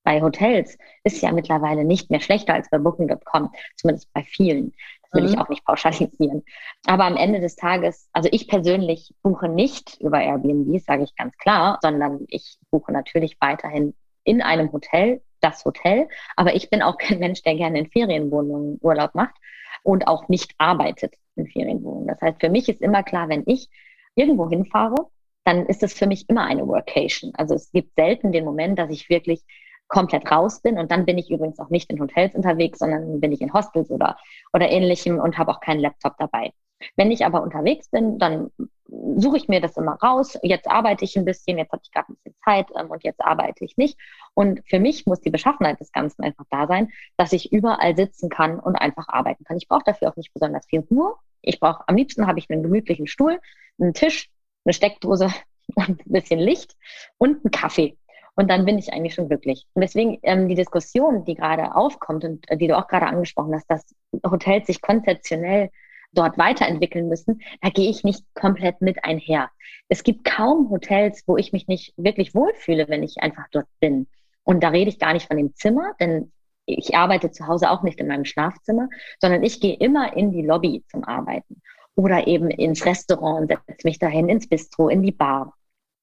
[0.03, 4.73] bei Hotels ist ja mittlerweile nicht mehr schlechter als bei Booking.com, zumindest bei vielen.
[5.03, 5.33] Das will mhm.
[5.33, 6.43] ich auch nicht pauschalisieren.
[6.85, 11.35] Aber am Ende des Tages, also ich persönlich buche nicht über Airbnb, sage ich ganz
[11.37, 13.93] klar, sondern ich buche natürlich weiterhin
[14.29, 16.07] in einem Hotel das Hotel.
[16.35, 19.35] Aber ich bin auch kein Mensch, der gerne in Ferienwohnungen Urlaub macht
[19.83, 22.07] und auch nicht arbeitet in Ferienwohnungen.
[22.07, 23.69] Das heißt, für mich ist immer klar, wenn ich
[24.15, 25.07] irgendwo hinfahre,
[25.45, 27.31] dann ist es für mich immer eine Workation.
[27.35, 29.43] Also es gibt selten den Moment, dass ich wirklich
[29.87, 30.77] komplett raus bin.
[30.77, 33.89] Und dann bin ich übrigens auch nicht in Hotels unterwegs, sondern bin ich in Hostels
[33.89, 34.17] oder,
[34.53, 36.51] oder ähnlichem und habe auch keinen Laptop dabei.
[36.95, 38.51] Wenn ich aber unterwegs bin, dann
[39.17, 40.37] suche ich mir das immer raus.
[40.43, 43.21] Jetzt arbeite ich ein bisschen, jetzt habe ich gerade ein bisschen Zeit ähm, und jetzt
[43.21, 43.97] arbeite ich nicht.
[44.33, 48.29] Und für mich muss die Beschaffenheit des Ganzen einfach da sein, dass ich überall sitzen
[48.29, 49.57] kann und einfach arbeiten kann.
[49.57, 51.15] Ich brauche dafür auch nicht besonders viel Ruhe.
[51.41, 53.39] Ich brauche, am liebsten habe ich einen gemütlichen Stuhl,
[53.79, 54.29] einen Tisch,
[54.65, 55.29] eine Steckdose
[55.75, 56.75] ein bisschen Licht
[57.17, 57.97] und einen Kaffee.
[58.35, 59.65] Und dann bin ich eigentlich schon glücklich.
[59.73, 63.53] Und deswegen ähm, die Diskussion, die gerade aufkommt und äh, die du auch gerade angesprochen
[63.53, 63.93] hast, dass
[64.25, 65.69] Hotels sich konzeptionell
[66.13, 69.49] dort weiterentwickeln müssen, da gehe ich nicht komplett mit einher.
[69.89, 74.07] Es gibt kaum Hotels, wo ich mich nicht wirklich wohlfühle, wenn ich einfach dort bin.
[74.49, 76.31] Und da rede ich gar nicht von dem Zimmer, denn
[76.65, 80.41] ich arbeite zu Hause auch nicht in meinem Schlafzimmer, sondern ich gehe immer in die
[80.41, 81.61] Lobby zum Arbeiten
[81.93, 85.53] oder eben ins Restaurant und setze mich dahin, ins Bistro, in die Bar.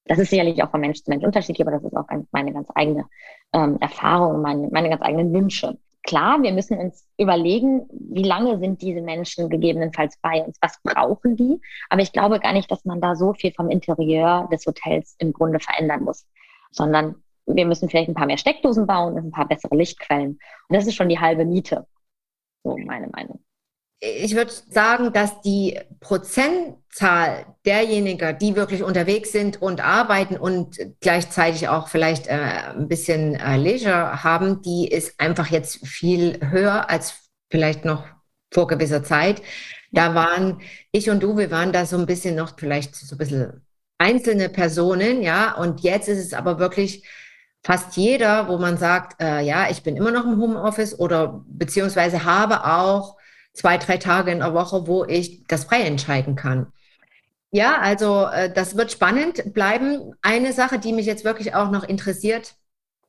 [0.05, 2.69] Das ist sicherlich auch von Mensch zu Mensch unterschiedlich, aber das ist auch meine ganz
[2.73, 3.09] eigene
[3.51, 8.81] ähm, Erfahrung, meine, meine ganz eigenen Wünsche klar, wir müssen uns überlegen, wie lange sind
[8.81, 11.59] diese Menschen gegebenenfalls bei uns, was brauchen die.
[11.89, 15.33] Aber ich glaube gar nicht, dass man da so viel vom Interieur des Hotels im
[15.33, 16.25] Grunde verändern muss,
[16.71, 20.39] sondern wir müssen vielleicht ein paar mehr Steckdosen bauen und ein paar bessere Lichtquellen.
[20.67, 21.87] Und das ist schon die halbe Miete.
[22.63, 23.39] So meine Meinung
[23.99, 31.67] ich würde sagen, dass die Prozentzahl derjenigen, die wirklich unterwegs sind und arbeiten und gleichzeitig
[31.67, 37.29] auch vielleicht äh, ein bisschen äh, Leisure haben, die ist einfach jetzt viel höher als
[37.49, 38.05] vielleicht noch
[38.53, 39.41] vor gewisser Zeit.
[39.91, 43.17] Da waren ich und du, wir waren da so ein bisschen noch vielleicht so ein
[43.17, 43.65] bisschen
[43.97, 47.03] einzelne Personen, ja, und jetzt ist es aber wirklich
[47.67, 52.23] fast jeder, wo man sagt, äh, ja, ich bin immer noch im Homeoffice oder beziehungsweise
[52.23, 53.17] habe auch
[53.51, 56.67] zwei, drei Tage in der Woche, wo ich das frei entscheiden kann.
[57.51, 60.13] Ja, also äh, das wird spannend bleiben.
[60.21, 62.55] Eine Sache, die mich jetzt wirklich auch noch interessiert,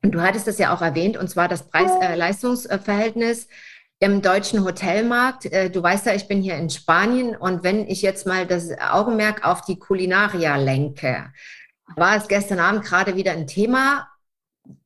[0.03, 3.45] und du hattest das ja auch erwähnt, und zwar das Preis-Leistungsverhältnis.
[3.45, 3.49] Äh,
[4.01, 5.47] im deutschen Hotelmarkt.
[5.47, 8.71] Äh, du weißt ja, ich bin hier in Spanien und wenn ich jetzt mal das
[8.79, 11.33] Augenmerk auf die Kulinaria lenke,
[11.97, 14.08] war es gestern Abend gerade wieder ein Thema.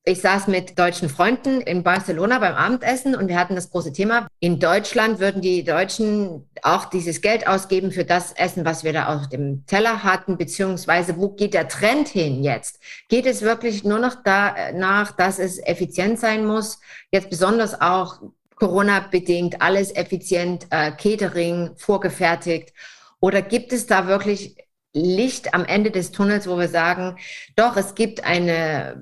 [0.04, 4.26] Ich saß mit deutschen Freunden in Barcelona beim Abendessen und wir hatten das große Thema.
[4.40, 9.14] In Deutschland würden die Deutschen auch dieses Geld ausgeben für das Essen, was wir da
[9.14, 12.80] auf dem Teller hatten, beziehungsweise wo geht der Trend hin jetzt?
[13.08, 16.80] Geht es wirklich nur noch danach, dass es effizient sein muss?
[17.12, 18.22] Jetzt besonders auch
[18.56, 22.72] Corona-bedingt, alles effizient, äh, Catering vorgefertigt?
[23.20, 24.56] Oder gibt es da wirklich
[24.92, 27.18] Licht am Ende des Tunnels, wo wir sagen,
[27.54, 29.00] doch, es gibt eine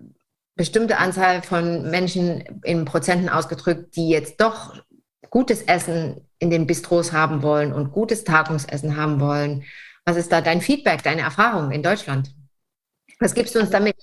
[0.60, 4.74] bestimmte Anzahl von Menschen in Prozenten ausgedrückt, die jetzt doch
[5.30, 9.64] gutes Essen in den Bistros haben wollen und gutes Tagungsessen haben wollen.
[10.04, 12.34] Was ist da dein Feedback, deine Erfahrung in Deutschland?
[13.20, 13.96] Was gibst du uns damit?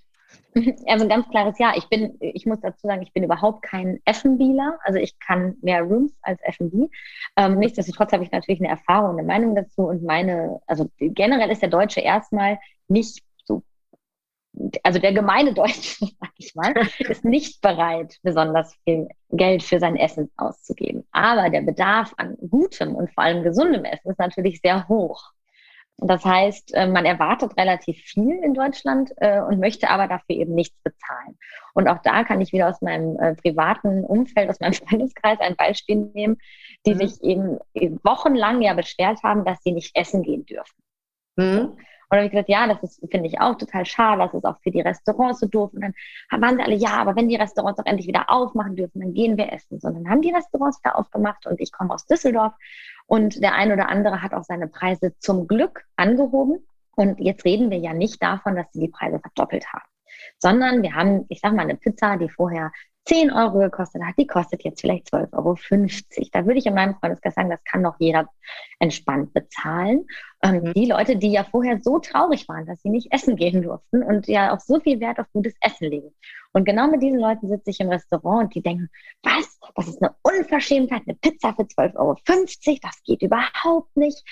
[0.87, 1.73] Also ein ganz klares Ja.
[1.75, 4.79] Ich bin, ich muss dazu sagen, ich bin überhaupt kein F&Bler.
[4.83, 6.87] Also ich kann mehr Rooms als F&B.
[7.35, 11.61] Ähm, nichtsdestotrotz habe ich natürlich eine Erfahrung, eine Meinung dazu und meine, also generell ist
[11.61, 13.21] der Deutsche erstmal nicht
[14.83, 19.95] also der gemeine Deutsche, sag ich mal, ist nicht bereit, besonders viel Geld für sein
[19.95, 21.05] Essen auszugeben.
[21.11, 25.31] Aber der Bedarf an gutem und vor allem gesundem Essen ist natürlich sehr hoch.
[25.99, 30.53] Das heißt, äh, man erwartet relativ viel in Deutschland äh, und möchte aber dafür eben
[30.53, 31.39] nichts bezahlen.
[31.73, 35.55] Und auch da kann ich wieder aus meinem äh, privaten Umfeld, aus meinem Freundeskreis ein
[35.55, 36.37] Beispiel nehmen,
[36.85, 36.99] die mhm.
[36.99, 37.57] sich eben
[38.03, 40.75] wochenlang ja beschwert haben, dass sie nicht essen gehen dürfen.
[41.35, 41.77] Mhm.
[42.09, 44.45] Und dann habe ich gesagt, ja, das ist, finde ich auch total schade, das ist
[44.45, 45.71] auch für die Restaurants so doof.
[45.73, 45.93] Und dann
[46.41, 49.37] waren sie alle, ja, aber wenn die Restaurants doch endlich wieder aufmachen dürfen, dann gehen
[49.37, 49.79] wir essen.
[49.81, 52.53] So, dann haben die Restaurants wieder aufgemacht und ich komme aus Düsseldorf
[53.07, 56.65] und der ein oder andere hat auch seine Preise zum Glück angehoben.
[56.95, 59.85] Und jetzt reden wir ja nicht davon, dass sie die Preise verdoppelt haben,
[60.39, 62.71] sondern wir haben, ich sag mal, eine Pizza, die vorher
[63.07, 66.29] 10 Euro gekostet hat, die kostet jetzt vielleicht 12,50 Euro.
[66.33, 68.29] Da würde ich in meinem Freundeskreis sagen, das kann doch jeder
[68.79, 70.05] entspannt bezahlen.
[70.43, 70.73] Ähm, mhm.
[70.73, 74.27] die Leute, die ja vorher so traurig waren, dass sie nicht essen gehen durften und
[74.27, 76.13] ja auch so viel Wert auf gutes Essen legen.
[76.51, 78.89] Und genau mit diesen Leuten sitze ich im Restaurant und die denken,
[79.23, 79.57] was?
[79.75, 84.23] Das ist eine Unverschämtheit, eine Pizza für 12,50 Euro, das geht überhaupt nicht.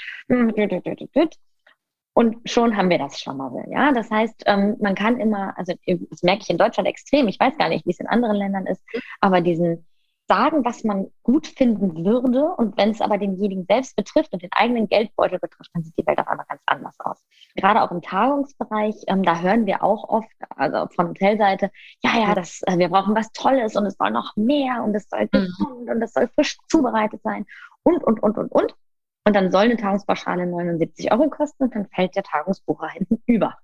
[2.17, 3.51] Und schon haben wir das schon mal.
[3.69, 7.37] Ja, das heißt, ähm, man kann immer, also das merke ich in Deutschland extrem, ich
[7.37, 8.81] weiß gar nicht, wie es in anderen Ländern ist,
[9.19, 9.85] aber diesen
[10.27, 14.51] sagen, was man gut finden würde und wenn es aber denjenigen selbst betrifft und den
[14.53, 17.23] eigenen Geldbeutel betrifft, dann sieht die Welt auf einmal ganz anders aus.
[17.55, 21.69] Gerade auch im Tagungsbereich, ähm, da hören wir auch oft, also von Hotelseite,
[22.01, 25.07] ja, ja, das, äh, wir brauchen was Tolles und es soll noch mehr und es
[25.09, 25.29] soll mhm.
[25.31, 27.45] gesund und es soll frisch zubereitet sein
[27.83, 28.75] und, und, und, und, und.
[29.27, 33.57] Und dann soll eine Tagungspauschale 79 Euro kosten und dann fällt der Tagungsbucher hinten über.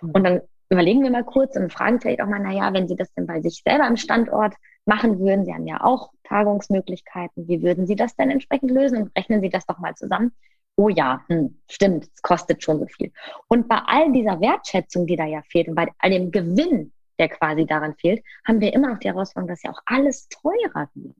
[0.00, 0.10] Mhm.
[0.10, 3.12] Und dann überlegen wir mal kurz und fragen vielleicht auch mal, naja, wenn Sie das
[3.14, 7.86] denn bei sich selber im Standort machen würden, Sie haben ja auch Tagungsmöglichkeiten, wie würden
[7.86, 10.32] Sie das denn entsprechend lösen und rechnen Sie das doch mal zusammen.
[10.76, 13.10] Oh ja, hm, stimmt, es kostet schon so viel.
[13.48, 17.28] Und bei all dieser Wertschätzung, die da ja fehlt und bei all dem Gewinn, der
[17.28, 21.16] quasi daran fehlt, haben wir immer noch die Herausforderung, dass ja auch alles teurer wird.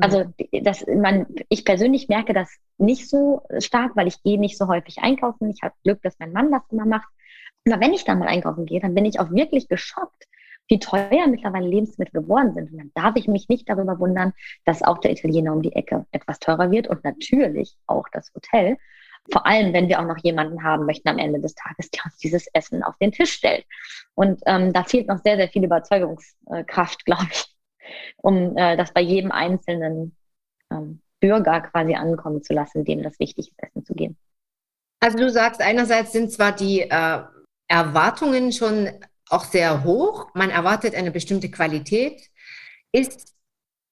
[0.00, 4.68] Also das, man, ich persönlich merke das nicht so stark, weil ich gehe nicht so
[4.68, 5.50] häufig einkaufen.
[5.50, 7.08] Ich habe Glück, dass mein Mann das immer macht.
[7.66, 10.24] Aber wenn ich dann mal einkaufen gehe, dann bin ich auch wirklich geschockt,
[10.68, 12.72] wie teuer mittlerweile Lebensmittel geworden sind.
[12.72, 14.32] Und dann darf ich mich nicht darüber wundern,
[14.64, 18.76] dass auch der Italiener um die Ecke etwas teurer wird und natürlich auch das Hotel.
[19.32, 22.16] Vor allem, wenn wir auch noch jemanden haben möchten am Ende des Tages, der uns
[22.18, 23.64] dieses Essen auf den Tisch stellt.
[24.14, 27.55] Und ähm, da fehlt noch sehr, sehr viel Überzeugungskraft, glaube ich
[28.18, 30.16] um äh, das bei jedem einzelnen
[30.70, 34.16] ähm, Bürger quasi ankommen zu lassen, dem das wichtig ist, Essen zu geben.
[35.00, 37.22] Also du sagst, einerseits sind zwar die äh,
[37.68, 38.90] Erwartungen schon
[39.28, 42.30] auch sehr hoch, man erwartet eine bestimmte Qualität,
[42.92, 43.34] ist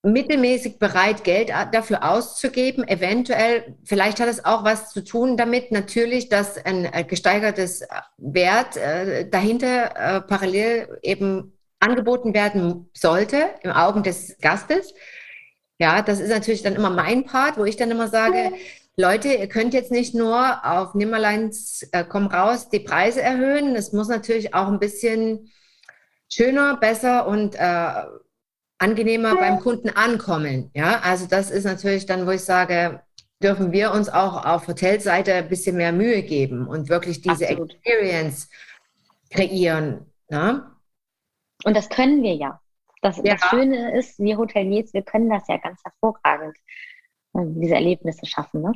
[0.04, 2.86] mittelmäßig bereit, Geld dafür auszugeben.
[2.86, 7.86] Eventuell, vielleicht hat es auch was zu tun damit, natürlich, dass ein äh, gesteigertes
[8.18, 14.94] Wert äh, dahinter äh, parallel eben angeboten werden sollte im Augen des Gastes.
[15.78, 18.52] Ja, das ist natürlich dann immer mein Part, wo ich dann immer sage,
[18.96, 23.74] Leute, ihr könnt jetzt nicht nur auf Nimmerleins äh, komm raus die Preise erhöhen.
[23.74, 25.50] Es muss natürlich auch ein bisschen
[26.32, 27.92] schöner, besser und äh,
[28.78, 30.70] angenehmer beim Kunden ankommen.
[30.74, 33.02] Ja, also das ist natürlich dann, wo ich sage,
[33.42, 37.74] dürfen wir uns auch auf Hotelseite ein bisschen mehr Mühe geben und wirklich diese Absolut.
[37.74, 38.48] Experience
[39.30, 40.06] kreieren.
[40.30, 40.73] Ja?
[41.64, 42.60] Und das können wir ja.
[43.02, 43.34] Das, ja.
[43.34, 46.56] das Schöne ist, wir Hoteliers, wir können das ja ganz hervorragend,
[47.36, 48.62] ähm, diese Erlebnisse schaffen.
[48.62, 48.72] Ne?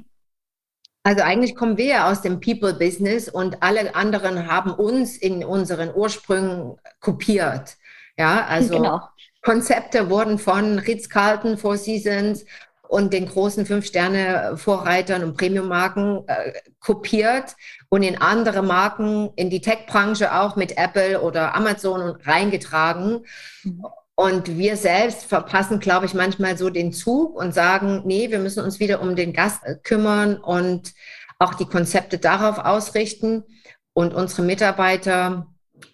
[1.02, 5.94] Also eigentlich kommen wir ja aus dem People-Business und alle anderen haben uns in unseren
[5.94, 7.78] Ursprüngen kopiert.
[8.18, 9.00] Ja, also genau.
[9.42, 12.44] Konzepte wurden von Ritz-Carlton, Four Seasons,
[12.88, 17.54] und den großen Fünf-Sterne-Vorreitern und Premium-Marken äh, kopiert
[17.90, 23.24] und in andere Marken, in die Tech-Branche auch mit Apple oder Amazon reingetragen.
[23.62, 23.84] Mhm.
[24.14, 28.64] Und wir selbst verpassen, glaube ich, manchmal so den Zug und sagen, nee, wir müssen
[28.64, 30.92] uns wieder um den Gast äh, kümmern und
[31.38, 33.44] auch die Konzepte darauf ausrichten
[33.92, 35.46] und unsere Mitarbeiter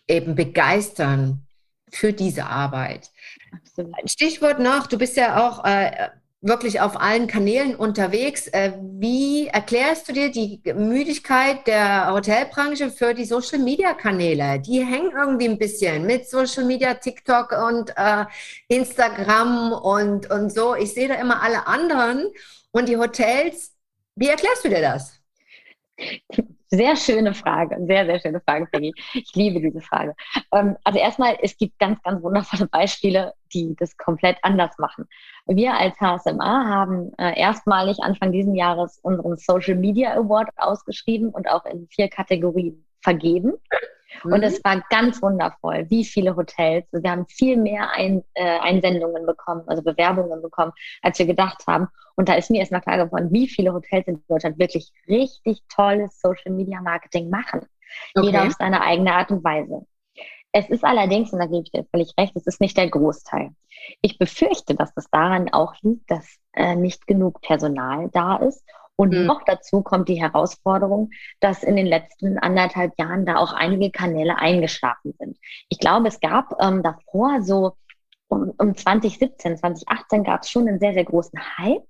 [0.08, 1.46] eben begeistern
[1.90, 3.10] für diese Arbeit.
[3.52, 4.10] Absolut.
[4.10, 6.08] Stichwort noch, du bist ja auch äh,
[6.44, 8.48] wirklich auf allen Kanälen unterwegs.
[8.48, 14.60] Äh, wie erklärst du dir die Müdigkeit der Hotelbranche für die Social-Media-Kanäle?
[14.60, 18.26] Die hängen irgendwie ein bisschen mit Social-Media, TikTok und äh,
[18.68, 20.74] Instagram und, und so.
[20.74, 22.26] Ich sehe da immer alle anderen
[22.72, 23.74] und die Hotels.
[24.14, 25.18] Wie erklärst du dir das?
[26.68, 28.92] Sehr schöne Frage, sehr, sehr schöne Frage, Peggy.
[29.14, 30.14] Ich liebe diese Frage.
[30.52, 35.06] Ähm, also erstmal, es gibt ganz, ganz wundervolle Beispiele, die das komplett anders machen.
[35.46, 41.48] Wir als HSMA haben äh, erstmalig Anfang dieses Jahres unseren Social Media Award ausgeschrieben und
[41.48, 43.52] auch in vier Kategorien vergeben.
[44.22, 44.32] Mhm.
[44.32, 46.86] Und es war ganz wundervoll, wie viele Hotels.
[46.92, 51.88] Wir haben viel mehr Ein, äh, Einsendungen bekommen, also Bewerbungen bekommen, als wir gedacht haben.
[52.16, 56.20] Und da ist mir erstmal klar geworden, wie viele Hotels in Deutschland wirklich richtig tolles
[56.20, 57.66] Social Media Marketing machen.
[58.14, 58.26] Okay.
[58.26, 59.86] Jeder auf seine eigene Art und Weise.
[60.56, 63.50] Es ist allerdings, und da gebe ich dir völlig recht, es ist nicht der Großteil.
[64.02, 68.64] Ich befürchte, dass das daran auch liegt, dass äh, nicht genug Personal da ist
[68.94, 69.26] und mhm.
[69.26, 74.38] noch dazu kommt die Herausforderung, dass in den letzten anderthalb Jahren da auch einige Kanäle
[74.38, 75.38] eingeschlafen sind.
[75.68, 77.72] Ich glaube, es gab ähm, davor so
[78.28, 81.82] um, um 2017, 2018 gab es schon einen sehr, sehr großen Hype.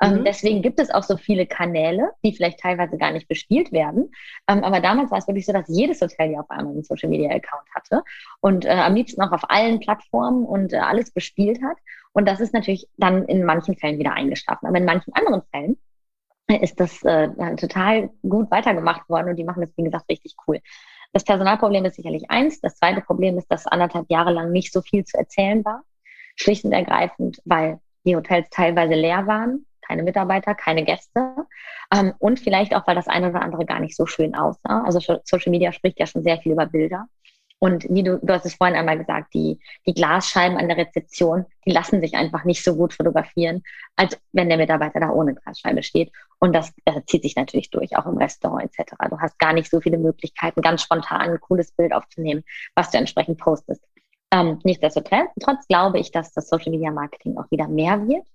[0.00, 0.24] Ähm, mhm.
[0.24, 4.10] deswegen gibt es auch so viele Kanäle, die vielleicht teilweise gar nicht bespielt werden.
[4.48, 7.08] Ähm, aber damals war es wirklich so, dass jedes Hotel ja auf einmal einen Social
[7.08, 8.02] Media Account hatte
[8.40, 11.76] und äh, am liebsten auch auf allen Plattformen und äh, alles bespielt hat.
[12.12, 14.66] Und das ist natürlich dann in manchen Fällen wieder eingeschlafen.
[14.66, 15.78] Aber in manchen anderen Fällen
[16.60, 20.60] ist das äh, total gut weitergemacht worden und die machen das, wie gesagt, richtig cool.
[21.12, 22.60] Das Personalproblem ist sicherlich eins.
[22.60, 25.82] Das zweite Problem ist, dass anderthalb Jahre lang nicht so viel zu erzählen war.
[26.36, 31.34] Schlicht und ergreifend, weil die Hotels teilweise leer waren, keine Mitarbeiter, keine Gäste
[31.92, 34.82] ähm, und vielleicht auch, weil das eine oder andere gar nicht so schön aussah.
[34.84, 37.06] Also Social Media spricht ja schon sehr viel über Bilder.
[37.62, 41.46] Und wie du, du hast es vorhin einmal gesagt, die, die Glasscheiben an der Rezeption,
[41.64, 43.62] die lassen sich einfach nicht so gut fotografieren,
[43.94, 46.10] als wenn der Mitarbeiter da ohne Glasscheibe steht.
[46.40, 48.94] Und das äh, zieht sich natürlich durch, auch im Restaurant etc.
[49.08, 52.42] Du hast gar nicht so viele Möglichkeiten, ganz spontan ein cooles Bild aufzunehmen,
[52.74, 53.84] was du entsprechend postest.
[54.32, 58.26] Ähm, nichtsdestotrotz glaube ich, dass das Social Media Marketing auch wieder mehr wird.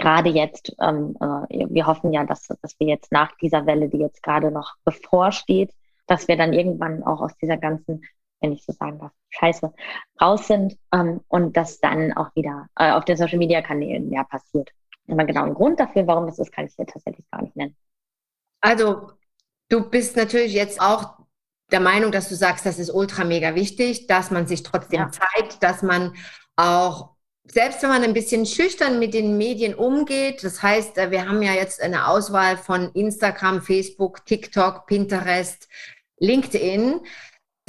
[0.00, 3.98] Gerade jetzt, ähm, äh, wir hoffen ja, dass, dass wir jetzt nach dieser Welle, die
[3.98, 5.72] jetzt gerade noch bevorsteht,
[6.06, 8.02] dass wir dann irgendwann auch aus dieser ganzen
[8.40, 9.72] wenn ich so sagen darf, scheiße,
[10.20, 14.24] raus sind ähm, und das dann auch wieder äh, auf den Social Media Kanälen mehr
[14.24, 14.70] passiert.
[15.08, 17.76] Aber genau einen Grund dafür, warum das ist, kann ich dir tatsächlich gar nicht nennen.
[18.60, 19.12] Also,
[19.68, 21.18] du bist natürlich jetzt auch
[21.70, 25.10] der Meinung, dass du sagst, das ist ultra mega wichtig, dass man sich trotzdem ja.
[25.10, 26.14] zeigt, dass man
[26.56, 31.28] auch selbst wenn man ein bisschen schüchtern mit den Medien umgeht, das heißt, äh, wir
[31.28, 35.68] haben ja jetzt eine Auswahl von Instagram, Facebook, TikTok, Pinterest,
[36.18, 37.00] LinkedIn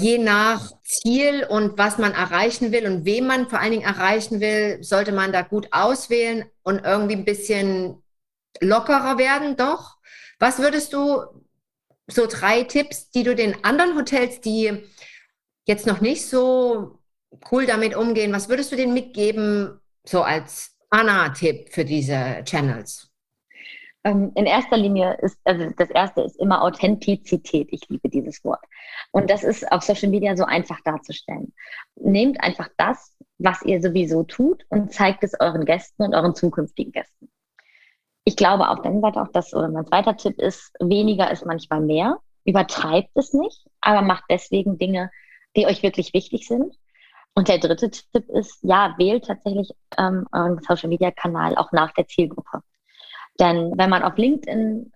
[0.01, 4.39] je nach Ziel und was man erreichen will und wem man vor allen Dingen erreichen
[4.41, 8.01] will, sollte man da gut auswählen und irgendwie ein bisschen
[8.59, 9.97] lockerer werden, doch.
[10.39, 11.23] Was würdest du,
[12.07, 14.83] so drei Tipps, die du den anderen Hotels, die
[15.65, 16.99] jetzt noch nicht so
[17.51, 23.11] cool damit umgehen, was würdest du denen mitgeben, so als Anna-Tipp für diese Channels?
[24.03, 27.67] Ähm, in erster Linie ist, also das erste ist immer Authentizität.
[27.71, 28.63] Ich liebe dieses Wort.
[29.11, 31.53] Und das ist auf Social Media so einfach darzustellen.
[31.95, 36.91] Nehmt einfach das, was ihr sowieso tut und zeigt es euren Gästen und euren zukünftigen
[36.91, 37.29] Gästen.
[38.23, 41.81] Ich glaube auf der Seite auch, dass, oder mein zweiter Tipp ist, weniger ist manchmal
[41.81, 42.19] mehr.
[42.43, 45.11] Übertreibt es nicht, aber macht deswegen Dinge,
[45.55, 46.75] die euch wirklich wichtig sind.
[47.33, 51.93] Und der dritte Tipp ist, ja, wählt tatsächlich ähm, euren Social Media Kanal auch nach
[51.93, 52.61] der Zielgruppe.
[53.39, 54.91] Denn wenn man auf LinkedIn,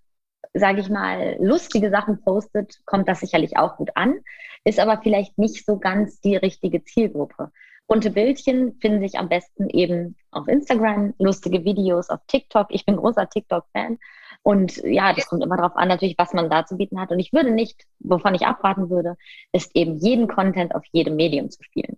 [0.53, 4.19] sage ich mal, lustige Sachen postet, kommt das sicherlich auch gut an,
[4.65, 7.51] ist aber vielleicht nicht so ganz die richtige Zielgruppe.
[7.87, 12.67] Bunte Bildchen finden sich am besten eben auf Instagram, lustige Videos auf TikTok.
[12.71, 13.99] Ich bin großer TikTok-Fan.
[14.41, 17.11] Und ja, das kommt immer darauf an, natürlich, was man da zu bieten hat.
[17.11, 19.15] Und ich würde nicht, wovon ich abraten würde,
[19.51, 21.97] ist eben jeden Content auf jedem Medium zu spielen.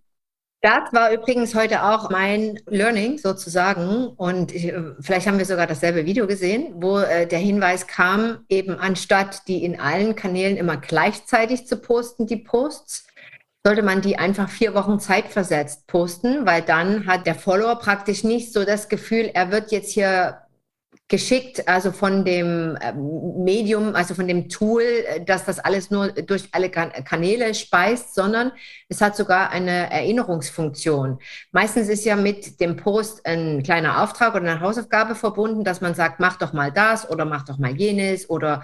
[0.67, 4.07] Das war übrigens heute auch mein Learning sozusagen.
[4.07, 8.77] Und ich, vielleicht haben wir sogar dasselbe Video gesehen, wo äh, der Hinweis kam, eben
[8.77, 13.07] anstatt die in allen Kanälen immer gleichzeitig zu posten, die Posts,
[13.65, 18.51] sollte man die einfach vier Wochen zeitversetzt posten, weil dann hat der Follower praktisch nicht
[18.51, 20.41] so das Gefühl, er wird jetzt hier
[21.09, 26.11] geschickt, also von dem ähm, Medium, also von dem Tool, äh, dass das alles nur
[26.11, 28.51] durch alle Kanäle speist, sondern
[28.89, 31.19] es hat sogar eine Erinnerungsfunktion.
[31.51, 35.95] Meistens ist ja mit dem Post ein kleiner Auftrag oder eine Hausaufgabe verbunden, dass man
[35.95, 38.63] sagt, mach doch mal das oder mach doch mal jenes oder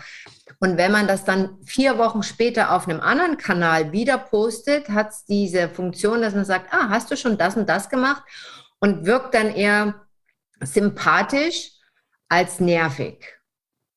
[0.60, 5.10] und wenn man das dann vier Wochen später auf einem anderen Kanal wieder postet, hat
[5.10, 8.24] es diese Funktion, dass man sagt, ah, hast du schon das und das gemacht
[8.80, 9.96] und wirkt dann eher
[10.62, 11.73] sympathisch
[12.34, 13.40] als nervig.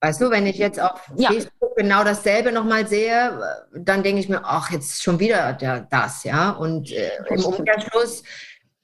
[0.03, 1.31] Weißt du, wenn ich jetzt auf ja.
[1.31, 3.33] Facebook genau dasselbe nochmal sehe,
[3.75, 6.51] dann denke ich mir, ach, jetzt schon wieder der, das, ja.
[6.51, 8.23] Und äh, im Umkehrschluss,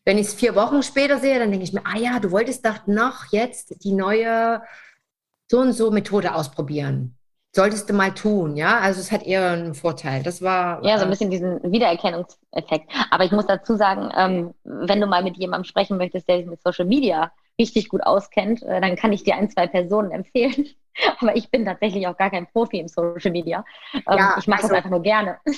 [0.06, 2.64] wenn ich es vier Wochen später sehe, dann denke ich mir, ah ja, du wolltest
[2.64, 4.62] doch noch jetzt die neue
[5.50, 7.18] so und so Methode ausprobieren.
[7.54, 8.80] Solltest du mal tun, ja.
[8.80, 10.22] Also es hat eher einen Vorteil.
[10.22, 10.82] Das war.
[10.82, 12.90] Ja, so ein äh, bisschen diesen Wiedererkennungseffekt.
[13.10, 16.46] Aber ich muss dazu sagen, ähm, wenn du mal mit jemandem sprechen möchtest, der sich
[16.46, 17.30] mit Social Media
[17.62, 20.68] richtig gut auskennt, äh, dann kann ich dir ein, zwei Personen empfehlen.
[21.20, 23.64] Aber ich bin tatsächlich auch gar kein Profi im Social Media.
[23.94, 25.38] Ähm, ja, ich mache also, das einfach nur gerne.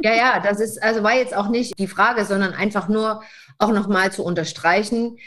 [0.00, 3.20] Ja, ja, das ist, also war jetzt auch nicht die Frage, sondern einfach nur
[3.58, 5.18] auch nochmal zu unterstreichen,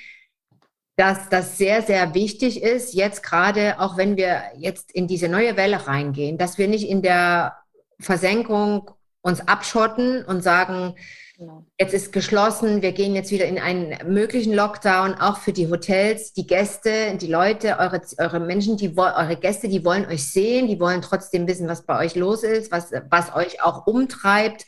[0.96, 5.58] dass das sehr, sehr wichtig ist, jetzt gerade, auch wenn wir jetzt in diese neue
[5.58, 7.58] Welle reingehen, dass wir nicht in der
[8.00, 10.96] Versenkung uns abschotten und sagen,
[11.42, 11.66] Genau.
[11.80, 16.34] Jetzt ist geschlossen, wir gehen jetzt wieder in einen möglichen Lockdown, auch für die Hotels,
[16.34, 20.80] die Gäste, die Leute, eure, eure Menschen, die, eure Gäste, die wollen euch sehen, die
[20.80, 24.68] wollen trotzdem wissen, was bei euch los ist, was, was euch auch umtreibt.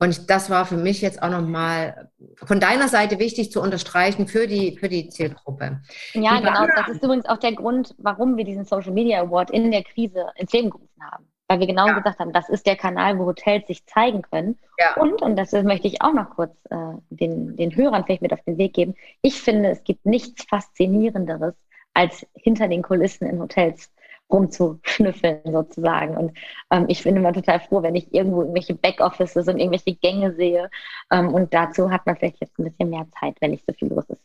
[0.00, 4.48] Und das war für mich jetzt auch nochmal von deiner Seite wichtig zu unterstreichen für
[4.48, 5.82] die, für die Zielgruppe.
[6.14, 6.66] Ja, die genau.
[6.66, 10.26] Das ist übrigens auch der Grund, warum wir diesen Social Media Award in der Krise
[10.34, 11.98] ins Leben gerufen haben weil wir genau ja.
[11.98, 14.58] gesagt haben, das ist der Kanal, wo Hotels sich zeigen können.
[14.78, 14.96] Ja.
[14.96, 16.76] Und, und das möchte ich auch noch kurz äh,
[17.10, 21.54] den, den Hörern vielleicht mit auf den Weg geben, ich finde, es gibt nichts Faszinierenderes,
[21.92, 23.92] als hinter den Kulissen in Hotels
[24.30, 26.16] rumzuschnüffeln sozusagen.
[26.16, 26.38] Und
[26.70, 30.70] ähm, ich bin immer total froh, wenn ich irgendwo irgendwelche Backoffices und irgendwelche Gänge sehe.
[31.10, 33.88] Ähm, und dazu hat man vielleicht jetzt ein bisschen mehr Zeit, wenn nicht so viel
[33.88, 34.22] los ist.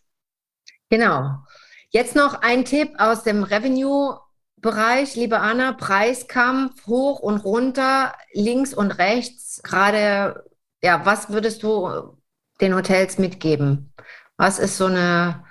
[0.89, 1.31] Genau.
[1.89, 4.17] Jetzt noch ein Tipp aus dem Revenue
[4.59, 9.61] Bereich, liebe Anna, Preiskampf hoch und runter, links und rechts.
[9.63, 10.43] Gerade,
[10.81, 12.17] ja, was würdest du
[12.59, 13.93] den Hotels mitgeben?
[14.35, 15.43] Was ist so eine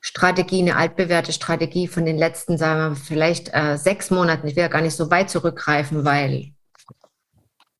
[0.00, 4.46] Strategie, eine altbewährte Strategie von den letzten, sagen wir, vielleicht äh, sechs Monaten?
[4.46, 6.52] Ich will ja gar nicht so weit zurückgreifen, weil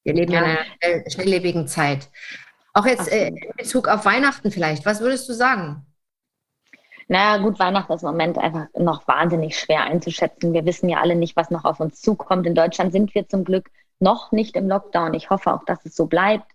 [0.02, 2.10] wir leben ja in einer schnelllebigen Zeit.
[2.72, 5.86] Auch jetzt äh, in Bezug auf Weihnachten vielleicht, was würdest du sagen?
[7.08, 10.52] Naja, gut, Weihnachten ist im Moment einfach noch wahnsinnig schwer einzuschätzen.
[10.52, 12.46] Wir wissen ja alle nicht, was noch auf uns zukommt.
[12.46, 15.14] In Deutschland sind wir zum Glück noch nicht im Lockdown.
[15.14, 16.50] Ich hoffe auch, dass es so bleibt.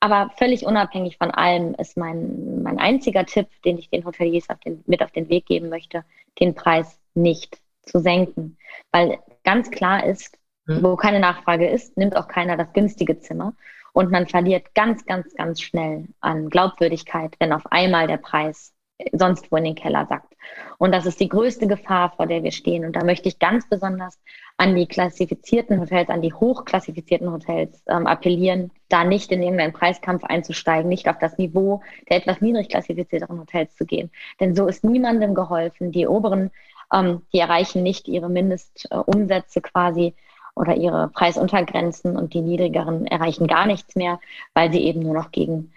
[0.00, 4.60] Aber völlig unabhängig von allem ist mein, mein einziger Tipp, den ich den Hoteliers auf
[4.60, 6.04] den, mit auf den Weg geben möchte,
[6.40, 8.58] den Preis nicht zu senken.
[8.92, 10.82] Weil ganz klar ist, hm.
[10.82, 13.54] wo keine Nachfrage ist, nimmt auch keiner das günstige Zimmer.
[13.92, 18.74] Und man verliert ganz, ganz, ganz schnell an Glaubwürdigkeit, wenn auf einmal der Preis
[19.12, 20.34] sonst wo in den Keller sackt.
[20.78, 22.84] Und das ist die größte Gefahr, vor der wir stehen.
[22.84, 24.18] Und da möchte ich ganz besonders
[24.56, 30.24] an die klassifizierten Hotels, an die hochklassifizierten Hotels ähm, appellieren, da nicht in irgendeinen Preiskampf
[30.24, 34.10] einzusteigen, nicht auf das Niveau der etwas niedrig klassifizierteren Hotels zu gehen.
[34.40, 35.92] Denn so ist niemandem geholfen.
[35.92, 36.50] Die oberen,
[36.92, 40.14] ähm, die erreichen nicht ihre Mindestumsätze quasi
[40.54, 44.20] oder ihre Preisuntergrenzen und die niedrigeren erreichen gar nichts mehr,
[44.54, 45.72] weil sie eben nur noch gegen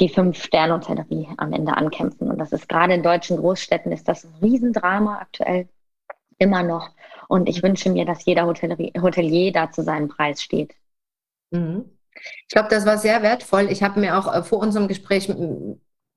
[0.00, 2.30] die Fünf-Sterne-Hotellerie am Ende ankämpfen.
[2.30, 5.68] Und das ist gerade in deutschen Großstädten ist das ein Riesendrama aktuell
[6.38, 6.90] immer noch.
[7.28, 10.74] Und ich wünsche mir, dass jeder Hotelier da zu seinem Preis steht.
[11.50, 11.84] Mhm.
[12.14, 13.70] Ich glaube, das war sehr wertvoll.
[13.70, 15.28] Ich habe mir auch äh, vor unserem Gespräch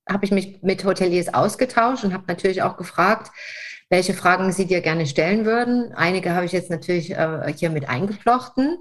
[0.07, 3.32] habe ich mich mit Hoteliers ausgetauscht und habe natürlich auch gefragt,
[3.89, 5.93] welche Fragen sie dir gerne stellen würden.
[5.93, 8.78] Einige habe ich jetzt natürlich äh, hier mit eingeflochten.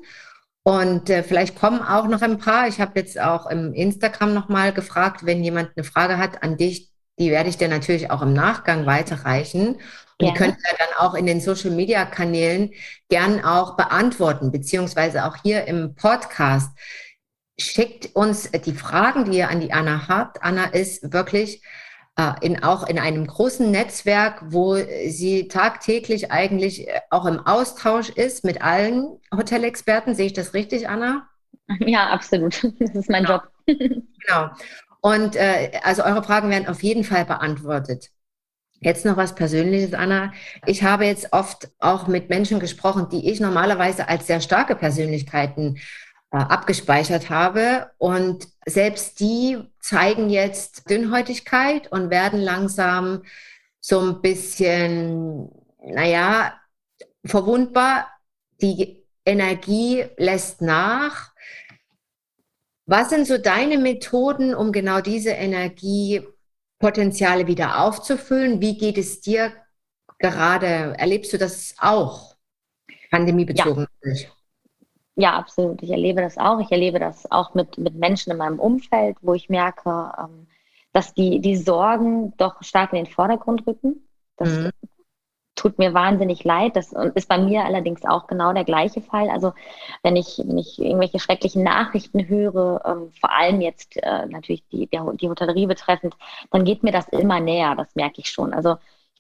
[0.67, 2.67] Und äh, vielleicht kommen auch noch ein paar.
[2.69, 6.91] Ich habe jetzt auch im Instagram nochmal gefragt, wenn jemand eine Frage hat an dich,
[7.19, 9.77] die werde ich dir natürlich auch im Nachgang weiterreichen.
[10.19, 10.33] Und ja.
[10.33, 12.73] die könnt ihr dann auch in den Social-Media-Kanälen
[13.11, 16.71] gern auch beantworten, beziehungsweise auch hier im Podcast.
[17.61, 20.43] Schickt uns die Fragen, die ihr an die Anna habt.
[20.43, 21.69] Anna ist wirklich äh,
[22.43, 24.77] in, auch in einem großen Netzwerk, wo
[25.09, 30.15] sie tagtäglich eigentlich äh, auch im Austausch ist mit allen Hotelexperten.
[30.15, 31.29] Sehe ich das richtig, Anna?
[31.81, 32.62] Ja, absolut.
[32.79, 33.41] Das ist mein genau.
[33.41, 33.51] Job.
[34.27, 34.51] Genau.
[35.01, 38.11] Und äh, also eure Fragen werden auf jeden Fall beantwortet.
[38.81, 40.33] Jetzt noch was Persönliches, Anna.
[40.67, 45.77] Ich habe jetzt oft auch mit Menschen gesprochen, die ich normalerweise als sehr starke Persönlichkeiten
[46.31, 47.91] äh, abgespeichert habe.
[47.99, 53.23] Und selbst die zeigen jetzt Dünnhäutigkeit und werden langsam
[53.81, 55.51] so ein bisschen
[55.85, 56.59] naja,
[57.25, 58.11] verwundbar,
[58.61, 61.33] die Energie lässt nach.
[62.87, 68.61] Was sind so deine Methoden, um genau diese Energiepotenziale wieder aufzufüllen?
[68.61, 69.53] Wie geht es dir
[70.19, 70.95] gerade?
[70.99, 72.35] Erlebst du das auch?
[73.11, 73.87] Pandemiebezogen?
[74.03, 74.29] Ja.
[75.17, 75.83] Ja, absolut.
[75.83, 76.61] Ich erlebe das auch.
[76.61, 80.47] Ich erlebe das auch mit, mit Menschen in meinem Umfeld, wo ich merke, ähm,
[80.93, 84.07] dass die, die Sorgen doch stark in den Vordergrund rücken.
[84.37, 84.71] Das mhm
[85.55, 86.77] tut mir wahnsinnig leid.
[86.77, 89.31] Das ist bei mir allerdings auch genau der gleiche Fall.
[89.31, 89.53] Also
[90.03, 94.89] wenn ich, wenn ich irgendwelche schrecklichen Nachrichten höre, ähm, vor allem jetzt äh, natürlich die,
[94.89, 96.17] die Hotellerie betreffend,
[96.51, 98.53] dann geht mir das immer näher, das merke ich schon.
[98.53, 98.77] Also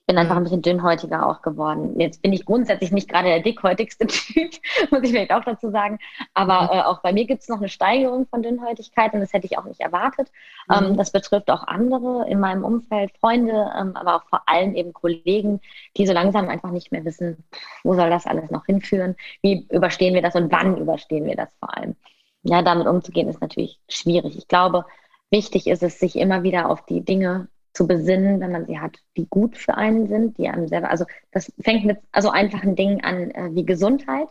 [0.06, 1.98] bin einfach ein bisschen dünnhäutiger auch geworden.
[1.98, 4.52] Jetzt bin ich grundsätzlich nicht gerade der dickhäutigste Typ,
[4.90, 5.98] muss ich vielleicht auch dazu sagen.
[6.34, 6.68] Aber mhm.
[6.78, 9.56] äh, auch bei mir gibt es noch eine Steigerung von Dünnhäutigkeit und das hätte ich
[9.56, 10.30] auch nicht erwartet.
[10.68, 10.86] Mhm.
[10.86, 14.92] Ähm, das betrifft auch andere in meinem Umfeld, Freunde, ähm, aber auch vor allem eben
[14.92, 15.60] Kollegen,
[15.96, 17.44] die so langsam einfach nicht mehr wissen,
[17.82, 21.48] wo soll das alles noch hinführen, wie überstehen wir das und wann überstehen wir das
[21.58, 21.96] vor allem.
[22.42, 24.36] Ja, damit umzugehen ist natürlich schwierig.
[24.36, 24.84] Ich glaube,
[25.30, 28.96] wichtig ist es, sich immer wieder auf die Dinge zu besinnen, wenn man sie hat,
[29.16, 33.02] die gut für einen sind, die einem selber, also das fängt mit also einfachen Dingen
[33.04, 34.28] an äh, wie Gesundheit,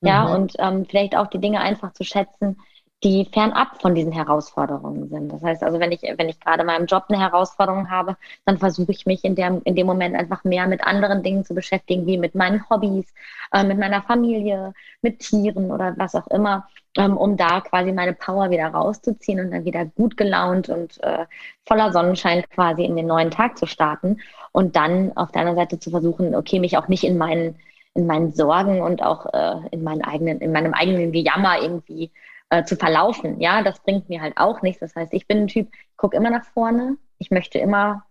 [0.00, 0.34] ja, mhm.
[0.34, 2.58] und ähm, vielleicht auch die Dinge einfach zu schätzen,
[3.04, 5.30] die fernab von diesen Herausforderungen sind.
[5.30, 8.16] Das heißt also, wenn ich, wenn ich gerade in meinem Job eine Herausforderung habe,
[8.46, 11.54] dann versuche ich mich in, der, in dem Moment einfach mehr mit anderen Dingen zu
[11.54, 13.12] beschäftigen, wie mit meinen Hobbys,
[13.52, 14.72] äh, mit meiner Familie,
[15.02, 19.50] mit Tieren oder was auch immer, ähm, um da quasi meine Power wieder rauszuziehen und
[19.50, 21.26] dann wieder gut gelaunt und äh,
[21.66, 24.20] voller Sonnenschein quasi in den neuen Tag zu starten
[24.52, 27.56] und dann auf deiner Seite zu versuchen, okay, mich auch nicht in meinen
[27.94, 32.12] in meinen Sorgen und auch äh, in meinen eigenen, in meinem eigenen Gejammer irgendwie
[32.50, 33.40] äh, zu verlaufen.
[33.40, 34.80] Ja, das bringt mir halt auch nichts.
[34.80, 36.96] Das heißt, ich bin ein Typ, gucke immer nach vorne.
[37.18, 38.04] Ich möchte immer,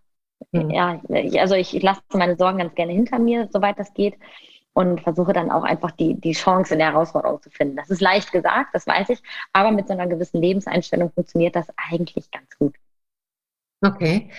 [0.52, 0.70] mhm.
[0.72, 1.02] ja,
[1.40, 4.16] also ich, ich lasse meine Sorgen ganz gerne hinter mir, soweit das geht.
[4.74, 7.78] Und versuche dann auch einfach die, die Chance in der Herausforderung zu finden.
[7.78, 9.22] Das ist leicht gesagt, das weiß ich,
[9.54, 12.76] aber mit so einer gewissen Lebenseinstellung funktioniert das eigentlich ganz gut.
[13.82, 14.30] Okay.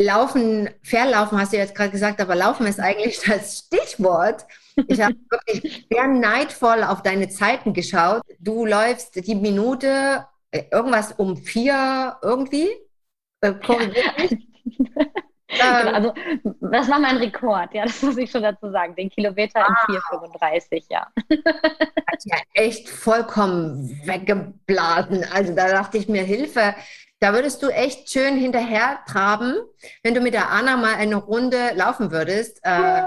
[0.00, 4.46] Laufen, Verlaufen hast du jetzt gerade gesagt, aber Laufen ist eigentlich das Stichwort.
[4.86, 8.22] Ich habe wirklich sehr neidvoll auf deine Zeiten geschaut.
[8.38, 12.68] Du läufst die Minute äh, irgendwas um vier irgendwie.
[13.40, 13.54] Äh,
[15.48, 16.14] ähm, also,
[16.60, 18.94] das war mein Rekord, ja, das muss ich schon dazu sagen.
[18.94, 19.88] Den Kilometer wow.
[19.88, 21.06] in 4,35, ja.
[22.06, 25.24] Hat ja echt vollkommen weggeblasen.
[25.32, 26.74] Also da dachte ich mir, Hilfe,
[27.18, 29.54] da würdest du echt schön hinterher traben,
[30.02, 32.60] wenn du mit der Anna mal eine Runde laufen würdest.
[32.62, 33.04] Äh,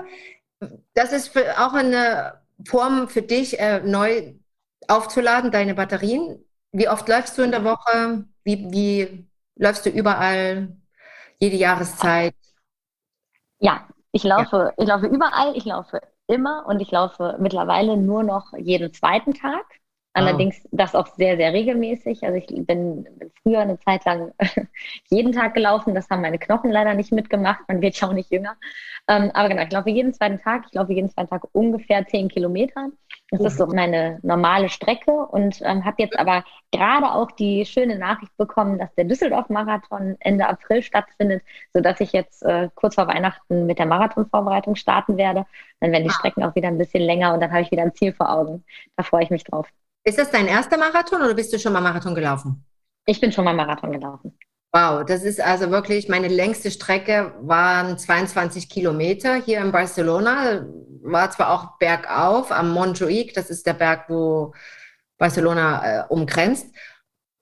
[0.94, 4.34] das ist auch eine Form für dich, äh, neu
[4.88, 6.44] aufzuladen, deine Batterien.
[6.72, 8.26] Wie oft läufst du in der Woche?
[8.44, 10.76] Wie, wie läufst du überall?
[11.40, 12.36] Jede Jahreszeit?
[13.60, 14.74] Ja, ich laufe, ja.
[14.78, 19.66] ich laufe überall, ich laufe immer und ich laufe mittlerweile nur noch jeden zweiten Tag.
[20.16, 20.70] Allerdings oh.
[20.72, 22.24] das auch sehr, sehr regelmäßig.
[22.24, 23.06] Also ich bin,
[23.44, 24.32] früher eine Zeit lang
[25.10, 25.94] jeden Tag gelaufen.
[25.94, 27.60] Das haben meine Knochen leider nicht mitgemacht.
[27.68, 28.56] Man wird ja auch nicht jünger.
[29.10, 30.64] Ähm, aber genau, ich laufe jeden zweiten Tag.
[30.68, 32.92] Ich laufe jeden zweiten Tag ungefähr zehn Kilometer.
[33.30, 37.98] Das ist so meine normale Strecke und ähm, habe jetzt aber gerade auch die schöne
[37.98, 41.44] Nachricht bekommen, dass der Düsseldorf-Marathon Ende April stattfindet,
[41.74, 45.46] sodass ich jetzt äh, kurz vor Weihnachten mit der Marathonvorbereitung starten werde.
[45.82, 46.14] Dann werden die ah.
[46.14, 48.64] Strecken auch wieder ein bisschen länger und dann habe ich wieder ein Ziel vor Augen.
[48.96, 49.68] Da freue ich mich drauf.
[50.08, 52.64] Ist das dein erster Marathon oder bist du schon mal Marathon gelaufen?
[53.08, 54.38] Ich bin schon mal Marathon gelaufen.
[54.72, 60.64] Wow, das ist also wirklich, meine längste Strecke waren 22 Kilometer hier in Barcelona.
[61.02, 64.54] War zwar auch bergauf am Montjuic, das ist der Berg, wo
[65.18, 66.68] Barcelona äh, umgrenzt.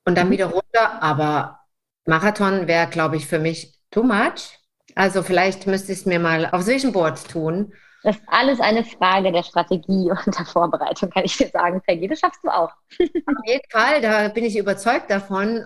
[0.05, 0.32] Und dann mhm.
[0.32, 1.59] wieder runter, aber
[2.05, 4.57] Marathon wäre, glaube ich, für mich too much.
[4.95, 8.83] Also vielleicht müsste ich es mir mal aufs Vision Board tun das ist alles eine
[8.83, 12.07] Frage der Strategie und der Vorbereitung, kann ich dir sagen, Peggy.
[12.07, 12.69] Das schaffst du auch.
[12.99, 15.65] Auf jeden Fall, da bin ich überzeugt davon.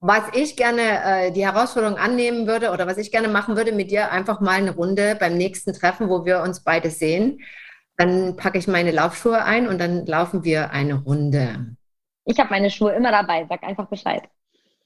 [0.00, 3.90] Was ich gerne äh, die Herausforderung annehmen würde oder was ich gerne machen würde mit
[3.90, 7.40] dir, einfach mal eine Runde beim nächsten Treffen, wo wir uns beide sehen.
[7.96, 11.74] Dann packe ich meine Laufschuhe ein und dann laufen wir eine Runde.
[12.26, 14.22] Ich habe meine Schuhe immer dabei, sag einfach Bescheid.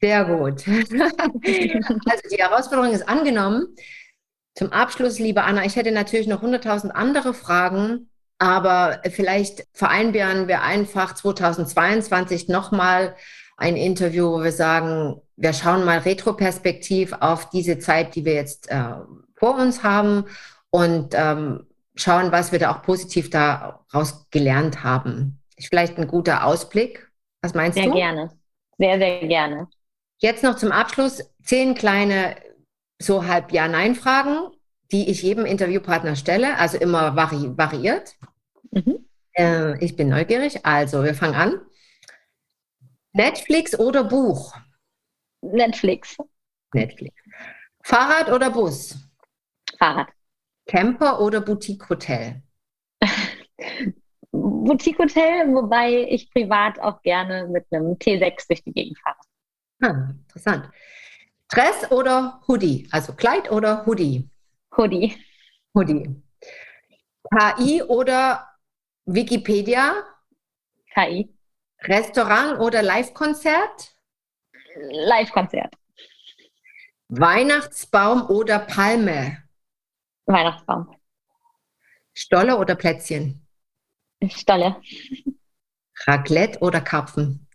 [0.01, 0.67] Sehr gut.
[0.67, 3.69] also die Herausforderung ist angenommen.
[4.55, 10.63] Zum Abschluss, liebe Anna, ich hätte natürlich noch 100.000 andere Fragen, aber vielleicht vereinbaren wir
[10.63, 13.15] einfach 2022 nochmal
[13.57, 18.71] ein Interview, wo wir sagen, wir schauen mal retroperspektiv auf diese Zeit, die wir jetzt
[18.71, 18.95] äh,
[19.37, 20.25] vor uns haben
[20.71, 25.39] und ähm, schauen, was wir da auch positiv daraus gelernt haben.
[25.57, 27.11] Ist vielleicht ein guter Ausblick.
[27.43, 27.93] Was meinst sehr du?
[27.93, 28.31] Sehr gerne.
[28.79, 29.69] Sehr, sehr gerne.
[30.19, 32.37] Jetzt noch zum Abschluss zehn kleine
[33.03, 34.51] so halb Ja-Nein-Fragen,
[34.91, 38.15] die ich jedem Interviewpartner stelle, also immer vari variiert.
[38.71, 39.07] Mhm.
[39.35, 41.61] Äh, ich bin neugierig, also wir fangen an.
[43.13, 44.55] Netflix oder Buch?
[45.43, 46.17] Netflix.
[46.73, 47.15] Netflix.
[47.83, 48.97] Fahrrad oder Bus?
[49.79, 50.09] Fahrrad.
[50.67, 52.43] Camper oder Boutique-Hotel?
[54.31, 59.19] Boutique-Hotel, wobei ich privat auch gerne mit einem T6 durch die Gegend fahre.
[59.83, 60.71] Ah, interessant.
[61.53, 62.89] Dress oder Hoodie?
[62.93, 64.27] Also Kleid oder Hoodie?
[64.75, 65.23] Hoodie.
[65.75, 66.23] Hoodie.
[67.31, 68.49] KI oder
[69.05, 70.03] Wikipedia?
[70.95, 71.29] KI.
[71.83, 73.95] Restaurant oder Live-Konzert?
[74.77, 75.75] Live-Konzert.
[77.09, 79.43] Weihnachtsbaum oder Palme?
[80.25, 80.97] Weihnachtsbaum.
[82.15, 83.47] Stolle oder Plätzchen?
[84.31, 84.81] Stolle.
[86.07, 87.47] Raclette oder Karpfen?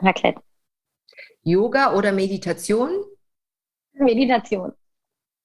[0.00, 0.42] Raclette.
[1.44, 3.04] Yoga oder Meditation?
[3.94, 4.72] Meditation.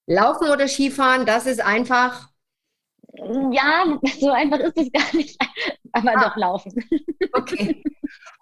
[0.07, 2.29] Laufen oder Skifahren, das ist einfach.
[3.51, 5.37] Ja, so einfach ist es gar nicht,
[5.91, 6.29] aber ah.
[6.29, 6.73] doch laufen.
[7.33, 7.83] Okay.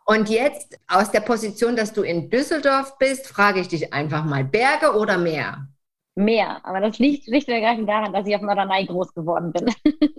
[0.06, 4.44] Und jetzt aus der Position, dass du in Düsseldorf bist, frage ich dich einfach mal,
[4.44, 5.68] Berge oder Meer?
[6.14, 9.70] Meer, aber das liegt schlicht und ergreifend daran, dass ich auf Norderney groß geworden bin.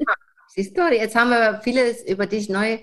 [0.08, 0.14] Ah,
[0.48, 2.78] siehst du, jetzt haben wir vieles über dich neu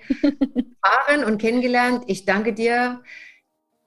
[0.81, 2.03] erfahren und kennengelernt.
[2.07, 3.01] Ich danke dir.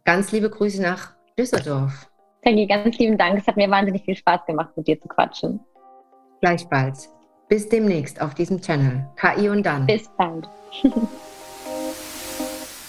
[0.05, 2.09] Ganz liebe Grüße nach Düsseldorf.
[2.43, 3.39] Peggy, ganz lieben Dank.
[3.39, 5.61] Es hat mir wahnsinnig viel Spaß gemacht, mit dir zu quatschen.
[6.41, 7.13] Gleichfalls.
[7.49, 9.07] Bis demnächst auf diesem Channel.
[9.17, 9.87] KI und dann.
[9.87, 10.49] Bis bald.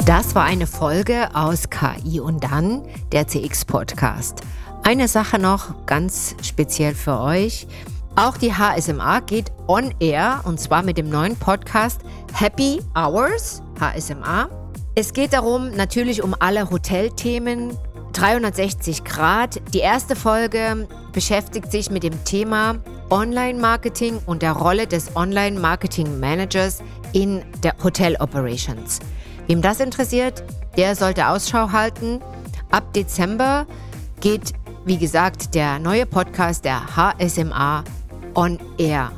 [0.06, 4.40] Das war eine Folge aus KI und dann, der CX Podcast.
[4.84, 7.68] Eine Sache noch ganz speziell für euch.
[8.16, 12.00] Auch die HSMA geht on air und zwar mit dem neuen Podcast
[12.34, 14.48] Happy Hours HSMA.
[14.96, 17.78] Es geht darum, natürlich um alle Hotelthemen,
[18.18, 19.62] 360 Grad.
[19.74, 22.78] Die erste Folge beschäftigt sich mit dem Thema
[23.12, 26.82] Online-Marketing und der Rolle des Online-Marketing-Managers
[27.14, 29.00] in der Hotel Operations.
[29.46, 30.44] Wem das interessiert,
[30.78, 32.20] der sollte Ausschau halten.
[32.72, 33.68] Ab Dezember
[34.20, 34.54] geht,
[34.86, 37.84] wie gesagt, der neue Podcast der HSMA
[38.34, 39.12] on Air.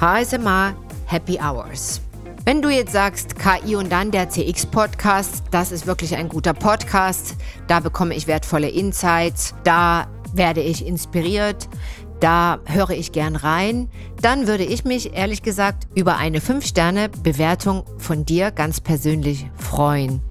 [0.00, 0.74] HSMA
[1.06, 2.00] Happy Hours.
[2.48, 7.34] Wenn du jetzt sagst, KI und dann der CX-Podcast, das ist wirklich ein guter Podcast,
[7.66, 11.68] da bekomme ich wertvolle Insights, da werde ich inspiriert,
[12.20, 13.88] da höre ich gern rein,
[14.22, 20.22] dann würde ich mich ehrlich gesagt über eine 5-Sterne-Bewertung von dir ganz persönlich freuen.